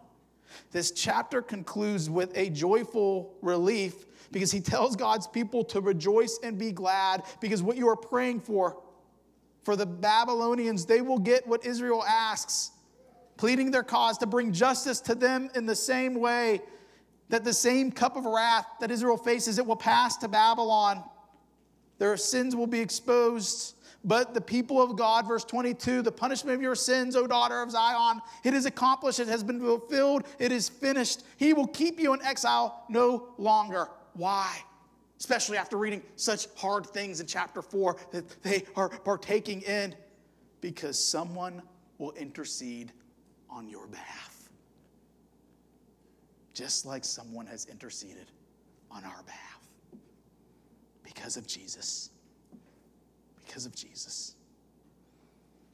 This 0.72 0.92
chapter 0.92 1.42
concludes 1.42 2.10
with 2.10 2.36
a 2.36 2.50
joyful 2.50 3.36
relief 3.42 4.06
because 4.32 4.52
he 4.52 4.60
tells 4.60 4.96
God's 4.96 5.28
people 5.28 5.64
to 5.66 5.82
rejoice 5.82 6.40
and 6.44 6.58
be 6.58 6.72
glad 6.72 7.24
because 7.40 7.62
what 7.62 7.78
you 7.78 7.88
are 7.88 7.96
praying 7.96 8.42
for, 8.42 8.82
for 9.64 9.76
the 9.76 9.86
Babylonians, 9.86 10.86
they 10.86 11.02
will 11.02 11.20
get 11.20 11.48
what 11.48 11.66
Israel 11.66 12.04
asks, 12.04 12.72
pleading 13.38 13.72
their 13.72 13.84
cause 13.84 14.18
to 14.20 14.26
bring 14.26 14.52
justice 14.52 15.02
to 15.02 15.16
them 15.16 15.50
in 15.56 15.66
the 15.66 15.76
same 15.76 16.16
way 16.16 16.62
that 17.30 17.44
the 17.44 17.54
same 17.54 17.92
cup 17.92 18.16
of 18.16 18.26
wrath 18.26 18.68
that 18.80 18.92
Israel 18.92 19.18
faces, 19.18 19.58
it 19.58 19.66
will 19.66 19.76
pass 19.76 20.18
to 20.18 20.28
Babylon. 20.28 21.04
Their 21.98 22.18
sins 22.18 22.56
will 22.56 22.68
be 22.68 22.80
exposed. 22.80 23.76
But 24.04 24.36
the 24.36 24.42
people 24.42 24.80
of 24.80 24.96
God, 24.96 25.28
verse 25.28 25.44
22, 25.44 26.04
the 26.04 26.12
punishment 26.12 26.56
of 26.56 26.62
your 26.62 26.76
sins, 26.76 27.16
O 27.16 27.26
daughter 27.26 27.64
of 27.64 27.72
Zion, 27.72 28.22
it 28.44 28.54
is 28.54 28.68
accomplished, 28.68 29.20
it 29.20 29.28
has 29.28 29.44
been 29.44 29.60
fulfilled, 29.60 30.28
it 30.38 30.52
is 30.52 30.70
finished. 30.70 31.24
He 31.38 31.54
will 31.54 31.66
keep 31.66 32.00
you 32.00 32.14
in 32.14 32.22
exile 32.22 32.86
no 32.88 33.30
longer. 33.40 33.88
Why? 34.14 34.60
Especially 35.20 35.58
after 35.58 35.78
reading 35.78 36.04
such 36.18 36.46
hard 36.56 36.86
things 36.86 37.20
in 37.20 37.26
chapter 37.26 37.64
4 37.64 37.98
that 38.12 38.44
they 38.44 38.66
are 38.76 38.90
partaking 38.90 39.62
in, 39.64 39.96
because 40.62 41.04
someone 41.04 41.64
will 41.98 42.12
intercede 42.12 42.92
on 43.56 43.68
your 43.68 43.88
behalf 43.88 44.36
just 46.56 46.86
like 46.86 47.04
someone 47.04 47.46
has 47.46 47.66
interceded 47.66 48.32
on 48.90 49.04
our 49.04 49.22
behalf 49.24 49.60
because 51.04 51.38
of 51.38 51.46
Jesus. 51.46 52.10
Because 53.46 53.66
of 53.66 53.76
Jesus. 53.76 54.36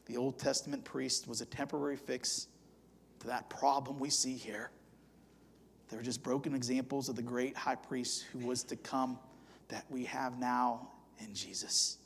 The 0.08 0.18
Old 0.18 0.40
Testament 0.40 0.84
priest 0.84 1.28
was 1.28 1.40
a 1.40 1.46
temporary 1.46 1.96
fix 1.96 2.48
to 3.20 3.28
that 3.28 3.50
problem 3.50 4.00
we 4.00 4.10
see 4.10 4.34
here. 4.34 4.72
They're 5.90 6.02
just 6.02 6.24
broken 6.24 6.56
examples 6.56 7.10
of 7.10 7.16
the 7.16 7.22
great 7.22 7.56
high 7.56 7.76
priest 7.76 8.26
who 8.34 8.40
was 8.40 8.64
to 8.64 8.76
come 8.76 9.20
that 9.68 9.86
we 9.90 10.04
have 10.06 10.40
now 10.40 10.90
in 11.20 11.34
Jesus, 11.34 12.00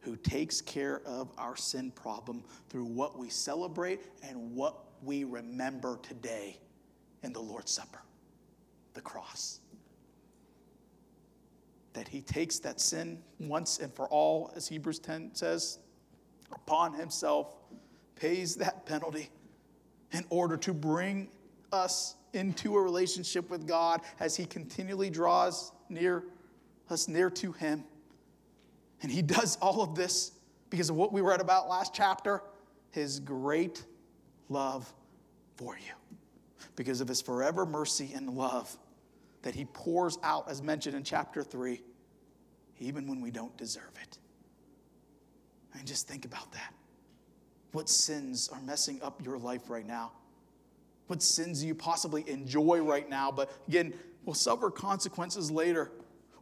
who 0.00 0.16
takes 0.16 0.62
care 0.62 1.02
of 1.04 1.30
our 1.36 1.56
sin 1.56 1.90
problem 1.90 2.42
through 2.70 2.86
what 2.86 3.18
we 3.18 3.28
celebrate 3.28 4.00
and 4.22 4.54
what 4.54 4.87
we 5.02 5.24
remember 5.24 5.98
today 6.02 6.58
in 7.22 7.32
the 7.32 7.40
Lord's 7.40 7.72
Supper, 7.72 8.00
the 8.94 9.00
cross. 9.00 9.60
That 11.92 12.08
he 12.08 12.20
takes 12.20 12.58
that 12.60 12.80
sin 12.80 13.22
once 13.40 13.78
and 13.78 13.92
for 13.92 14.06
all, 14.08 14.52
as 14.54 14.68
Hebrews 14.68 14.98
10 15.00 15.34
says, 15.34 15.78
upon 16.52 16.94
himself, 16.94 17.56
pays 18.14 18.56
that 18.56 18.86
penalty 18.86 19.30
in 20.12 20.24
order 20.30 20.56
to 20.56 20.72
bring 20.72 21.28
us 21.72 22.14
into 22.32 22.76
a 22.76 22.80
relationship 22.80 23.50
with 23.50 23.66
God 23.66 24.00
as 24.20 24.36
he 24.36 24.44
continually 24.44 25.10
draws 25.10 25.72
near 25.88 26.24
us 26.90 27.08
near 27.08 27.30
to 27.30 27.52
him. 27.52 27.84
And 29.02 29.12
he 29.12 29.22
does 29.22 29.56
all 29.60 29.82
of 29.82 29.94
this 29.94 30.32
because 30.70 30.90
of 30.90 30.96
what 30.96 31.12
we 31.12 31.20
read 31.20 31.40
about 31.40 31.68
last 31.68 31.94
chapter, 31.94 32.42
his 32.90 33.20
great 33.20 33.84
love 34.48 34.92
for 35.56 35.76
you 35.76 36.18
because 36.76 37.00
of 37.00 37.08
his 37.08 37.20
forever 37.20 37.66
mercy 37.66 38.12
and 38.14 38.30
love 38.30 38.76
that 39.42 39.54
he 39.54 39.64
pours 39.66 40.18
out, 40.22 40.48
as 40.48 40.62
mentioned 40.62 40.96
in 40.96 41.02
chapter 41.02 41.42
3, 41.42 41.80
even 42.80 43.06
when 43.06 43.20
we 43.20 43.30
don't 43.30 43.56
deserve 43.56 43.92
it. 44.02 44.18
And 45.74 45.86
just 45.86 46.08
think 46.08 46.24
about 46.24 46.52
that. 46.52 46.74
What 47.72 47.88
sins 47.88 48.48
are 48.52 48.60
messing 48.62 49.00
up 49.02 49.24
your 49.24 49.38
life 49.38 49.68
right 49.68 49.86
now? 49.86 50.12
What 51.06 51.22
sins 51.22 51.60
do 51.60 51.66
you 51.66 51.74
possibly 51.74 52.28
enjoy 52.28 52.80
right 52.80 53.08
now, 53.08 53.30
but 53.30 53.50
again, 53.68 53.94
will 54.24 54.34
suffer 54.34 54.70
consequences 54.70 55.50
later? 55.50 55.90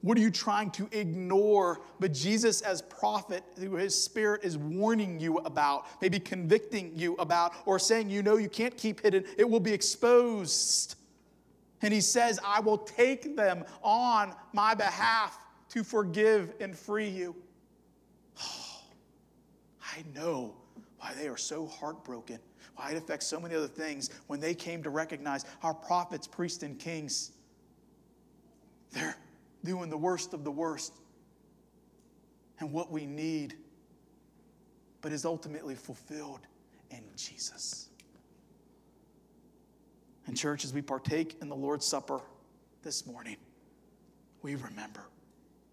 What 0.07 0.17
are 0.17 0.21
you 0.21 0.31
trying 0.31 0.71
to 0.71 0.89
ignore? 0.93 1.81
But 1.99 2.13
Jesus, 2.13 2.61
as 2.61 2.81
prophet, 2.81 3.43
through 3.57 3.73
his 3.73 4.01
spirit, 4.01 4.45
is 4.45 4.57
warning 4.57 5.19
you 5.19 5.39
about, 5.39 5.85
maybe 6.01 6.21
convicting 6.21 6.93
you 6.95 7.15
about, 7.15 7.55
or 7.67 7.81
saying, 7.81 8.09
you 8.09 8.23
know, 8.23 8.37
you 8.37 8.49
can't 8.49 8.77
keep 8.77 9.01
hidden, 9.01 9.25
it 9.37 9.51
will 9.51 9.59
be 9.59 9.73
exposed. 9.73 10.95
And 11.83 11.93
he 11.93 12.01
says, 12.01 12.39
I 12.47 12.61
will 12.61 12.79
take 12.79 13.35
them 13.35 13.65
on 13.83 14.33
my 14.53 14.77
behalf 14.77 15.41
to 15.71 15.83
forgive 15.83 16.55
and 16.61 16.79
free 16.79 17.09
you. 17.09 17.35
Oh, 18.41 18.83
I 19.83 20.05
know 20.15 20.55
why 21.01 21.15
they 21.15 21.27
are 21.27 21.37
so 21.37 21.67
heartbroken, 21.67 22.39
why 22.77 22.93
it 22.93 22.97
affects 22.97 23.27
so 23.27 23.41
many 23.41 23.57
other 23.57 23.67
things 23.67 24.11
when 24.29 24.39
they 24.39 24.55
came 24.55 24.85
to 24.85 24.91
recognize 24.91 25.45
our 25.65 25.75
prophets, 25.75 26.29
priests, 26.29 26.63
and 26.63 26.79
kings. 26.79 27.33
They're 28.93 29.17
doing 29.67 29.91
the 29.91 29.97
worst 29.97 30.33
of 30.33 30.45
the 30.45 30.51
worst 30.51 30.95
and 32.61 32.73
what 32.73 32.91
we 32.91 33.05
need, 33.05 33.55
but 35.03 35.12
is 35.12 35.27
ultimately 35.27 35.75
fulfilled 35.75 36.41
in 36.91 37.03
Jesus. 37.17 37.91
And, 40.27 40.37
church, 40.37 40.64
as 40.64 40.73
we 40.73 40.83
partake 40.83 41.37
in 41.41 41.49
the 41.49 41.57
Lord's 41.57 41.85
Supper 41.85 42.21
this 42.83 43.07
morning, 43.07 43.37
we 44.43 44.55
remember 44.55 45.03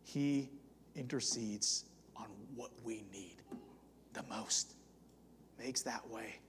He 0.04 0.50
intercedes 0.96 1.86
on 2.16 2.28
what 2.56 2.72
we 2.84 3.04
need 3.12 3.38
the 4.14 4.24
most, 4.24 4.74
makes 5.58 5.82
that 5.84 6.08
way 6.10 6.40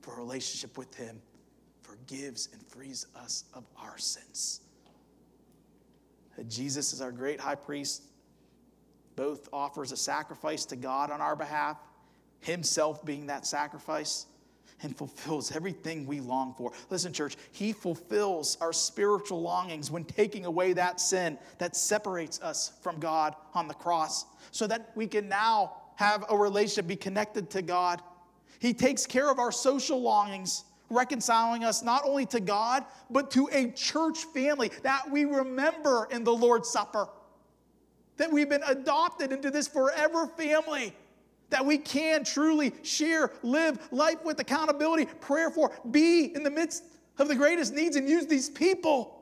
for 0.00 0.14
a 0.14 0.16
relationship 0.16 0.78
with 0.78 0.94
Him, 0.94 1.20
forgives 1.82 2.48
and 2.52 2.62
frees 2.62 3.06
us 3.16 3.44
of 3.54 3.64
our 3.76 3.98
sins. 3.98 4.60
Jesus 6.44 6.92
is 6.92 7.00
our 7.00 7.12
great 7.12 7.40
high 7.40 7.54
priest, 7.54 8.02
both 9.16 9.48
offers 9.52 9.92
a 9.92 9.96
sacrifice 9.96 10.64
to 10.66 10.76
God 10.76 11.10
on 11.10 11.20
our 11.20 11.36
behalf, 11.36 11.78
himself 12.40 13.04
being 13.04 13.26
that 13.26 13.46
sacrifice, 13.46 14.26
and 14.82 14.96
fulfills 14.96 15.52
everything 15.56 16.06
we 16.06 16.20
long 16.20 16.54
for. 16.54 16.72
Listen, 16.90 17.12
church, 17.12 17.36
he 17.52 17.72
fulfills 17.72 18.58
our 18.60 18.72
spiritual 18.72 19.40
longings 19.40 19.90
when 19.90 20.04
taking 20.04 20.44
away 20.44 20.74
that 20.74 21.00
sin 21.00 21.38
that 21.58 21.74
separates 21.74 22.40
us 22.42 22.72
from 22.82 23.00
God 23.00 23.34
on 23.54 23.68
the 23.68 23.74
cross 23.74 24.26
so 24.50 24.66
that 24.66 24.90
we 24.94 25.06
can 25.06 25.28
now 25.28 25.72
have 25.96 26.26
a 26.28 26.36
relationship, 26.36 26.86
be 26.86 26.96
connected 26.96 27.48
to 27.50 27.62
God. 27.62 28.02
He 28.58 28.74
takes 28.74 29.06
care 29.06 29.30
of 29.30 29.38
our 29.38 29.50
social 29.50 30.00
longings 30.00 30.64
reconciling 30.90 31.64
us 31.64 31.82
not 31.82 32.02
only 32.04 32.26
to 32.26 32.40
God, 32.40 32.84
but 33.10 33.30
to 33.32 33.48
a 33.52 33.70
church 33.72 34.24
family 34.24 34.70
that 34.82 35.10
we 35.10 35.24
remember 35.24 36.08
in 36.10 36.24
the 36.24 36.32
Lord's 36.32 36.68
Supper. 36.68 37.08
That 38.16 38.32
we've 38.32 38.48
been 38.48 38.62
adopted 38.66 39.32
into 39.32 39.50
this 39.50 39.68
forever 39.68 40.26
family. 40.26 40.94
That 41.50 41.64
we 41.64 41.78
can 41.78 42.24
truly 42.24 42.72
share, 42.82 43.32
live 43.42 43.78
life 43.92 44.24
with 44.24 44.40
accountability, 44.40 45.06
prayer 45.20 45.50
for, 45.50 45.72
be 45.90 46.34
in 46.34 46.42
the 46.42 46.50
midst 46.50 46.84
of 47.18 47.28
the 47.28 47.34
greatest 47.34 47.74
needs 47.74 47.96
and 47.96 48.08
use 48.08 48.26
these 48.26 48.50
people 48.50 49.15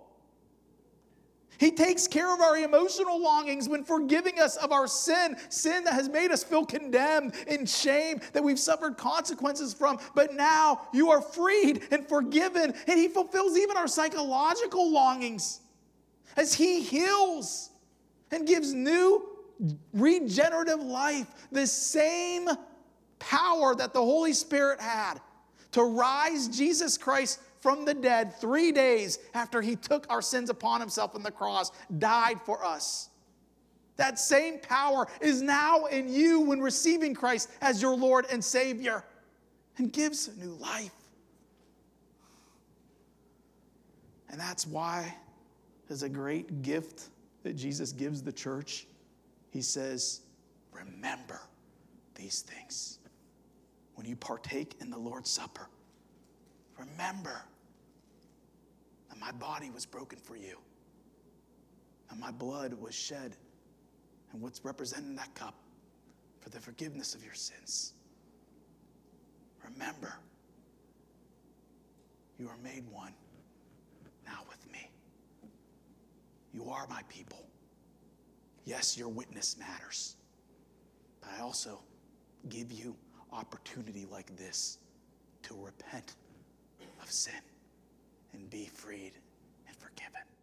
he 1.59 1.71
takes 1.71 2.09
care 2.09 2.33
of 2.33 2.41
our 2.41 2.57
emotional 2.57 3.21
longings 3.21 3.69
when 3.69 3.85
forgiving 3.85 4.41
us 4.41 4.57
of 4.57 4.73
our 4.73 4.87
sin, 4.87 5.37
sin 5.49 5.85
that 5.85 5.95
has 5.95 6.09
made 6.09 6.31
us 6.31 6.43
feel 6.43 6.65
condemned 6.65 7.35
and 7.47 7.69
shame 7.69 8.21
that 8.33 8.43
we've 8.43 8.59
suffered 8.59 8.97
consequences 8.97 9.73
from. 9.73 9.99
But 10.15 10.35
now 10.35 10.89
you 10.93 11.11
are 11.11 11.21
freed 11.21 11.83
and 11.91 12.09
forgiven, 12.09 12.75
and 12.87 12.99
He 12.99 13.09
fulfills 13.09 13.57
even 13.57 13.77
our 13.77 13.89
psychological 13.89 14.91
longings 14.91 15.61
as 16.37 16.55
He 16.55 16.81
heals 16.81 17.71
and 18.31 18.47
gives 18.47 18.73
new 18.73 19.29
regenerative 19.93 20.81
life. 20.81 21.27
The 21.53 21.67
same 21.67 22.49
power 23.19 23.75
that 23.77 23.93
the 23.93 24.01
Holy 24.01 24.33
Spirit 24.33 24.81
had 24.81 25.21
to 25.73 25.83
rise 25.83 26.49
Jesus 26.49 26.99
Christ 26.99 27.41
from 27.65 27.87
the 27.87 27.95
dead 27.95 28.39
three 28.39 28.73
days 28.73 29.19
after 29.33 29.63
he 29.63 29.75
took 29.75 30.05
our 30.11 30.21
sins 30.21 30.51
upon 30.51 30.81
himself 30.81 31.15
on 31.15 31.23
the 31.23 31.31
cross, 31.31 31.73
died 31.97 32.39
for 32.43 32.63
us. 32.63 33.09
That 33.97 34.19
same 34.19 34.59
power 34.59 35.09
is 35.23 35.41
now 35.41 35.87
in 35.87 36.13
you 36.13 36.41
when 36.41 36.61
receiving 36.61 37.15
Christ 37.15 37.49
as 37.63 37.81
your 37.81 37.97
Lord 37.97 38.27
and 38.31 38.45
Savior 38.45 39.03
and 39.79 39.91
gives 39.91 40.29
new 40.37 40.51
life. 40.57 40.93
And 44.29 44.39
that's 44.39 44.67
why, 44.67 45.17
as 45.89 46.03
a 46.03 46.09
great 46.11 46.61
gift 46.61 47.09
that 47.45 47.57
Jesus 47.57 47.93
gives 47.93 48.23
the 48.23 48.33
church, 48.33 48.87
he 49.49 49.63
says, 49.63 50.21
Remember 50.71 51.41
these 52.15 52.43
things. 52.43 52.99
When 53.95 54.07
you 54.07 54.17
partake 54.17 54.77
in 54.83 54.91
the 54.91 54.99
Lord's 54.99 55.31
Supper, 55.31 55.71
remember 56.79 57.41
my 59.25 59.33
body 59.33 59.71
was 59.71 59.87
broken 59.87 60.19
for 60.19 60.37
you, 60.37 60.59
and 62.11 62.21
my 62.21 62.31
blood 62.31 62.75
was 62.75 62.95
shed, 62.95 63.35
and 64.33 64.43
what's 64.43 64.63
represented 64.65 65.09
in 65.09 65.17
that 65.17 65.35
cup 65.35 65.55
for 66.41 66.51
the 66.51 66.61
forgiveness 66.61 67.15
of 67.15 67.25
your 67.25 67.33
sins. 67.33 67.95
Remember, 69.65 70.15
you 72.39 72.49
are 72.49 72.59
made 72.63 72.85
one 72.91 73.15
now 74.27 74.41
with 74.47 74.71
me. 74.71 74.91
You 76.53 76.69
are 76.69 76.87
my 76.91 77.01
people. 77.09 77.47
Yes, 78.67 78.99
your 78.99 79.09
witness 79.09 79.57
matters, 79.59 80.17
but 81.23 81.31
I 81.39 81.41
also 81.41 81.81
give 82.51 82.71
you 82.71 82.95
opportunity 83.33 84.07
like 84.11 84.37
this 84.37 84.79
to 85.45 85.57
repent 85.65 86.17
of 87.03 87.11
sin 87.11 87.41
and 88.35 88.51
be 88.51 88.67
freed 88.67 89.13
and 89.67 89.77
forgiven. 89.77 90.34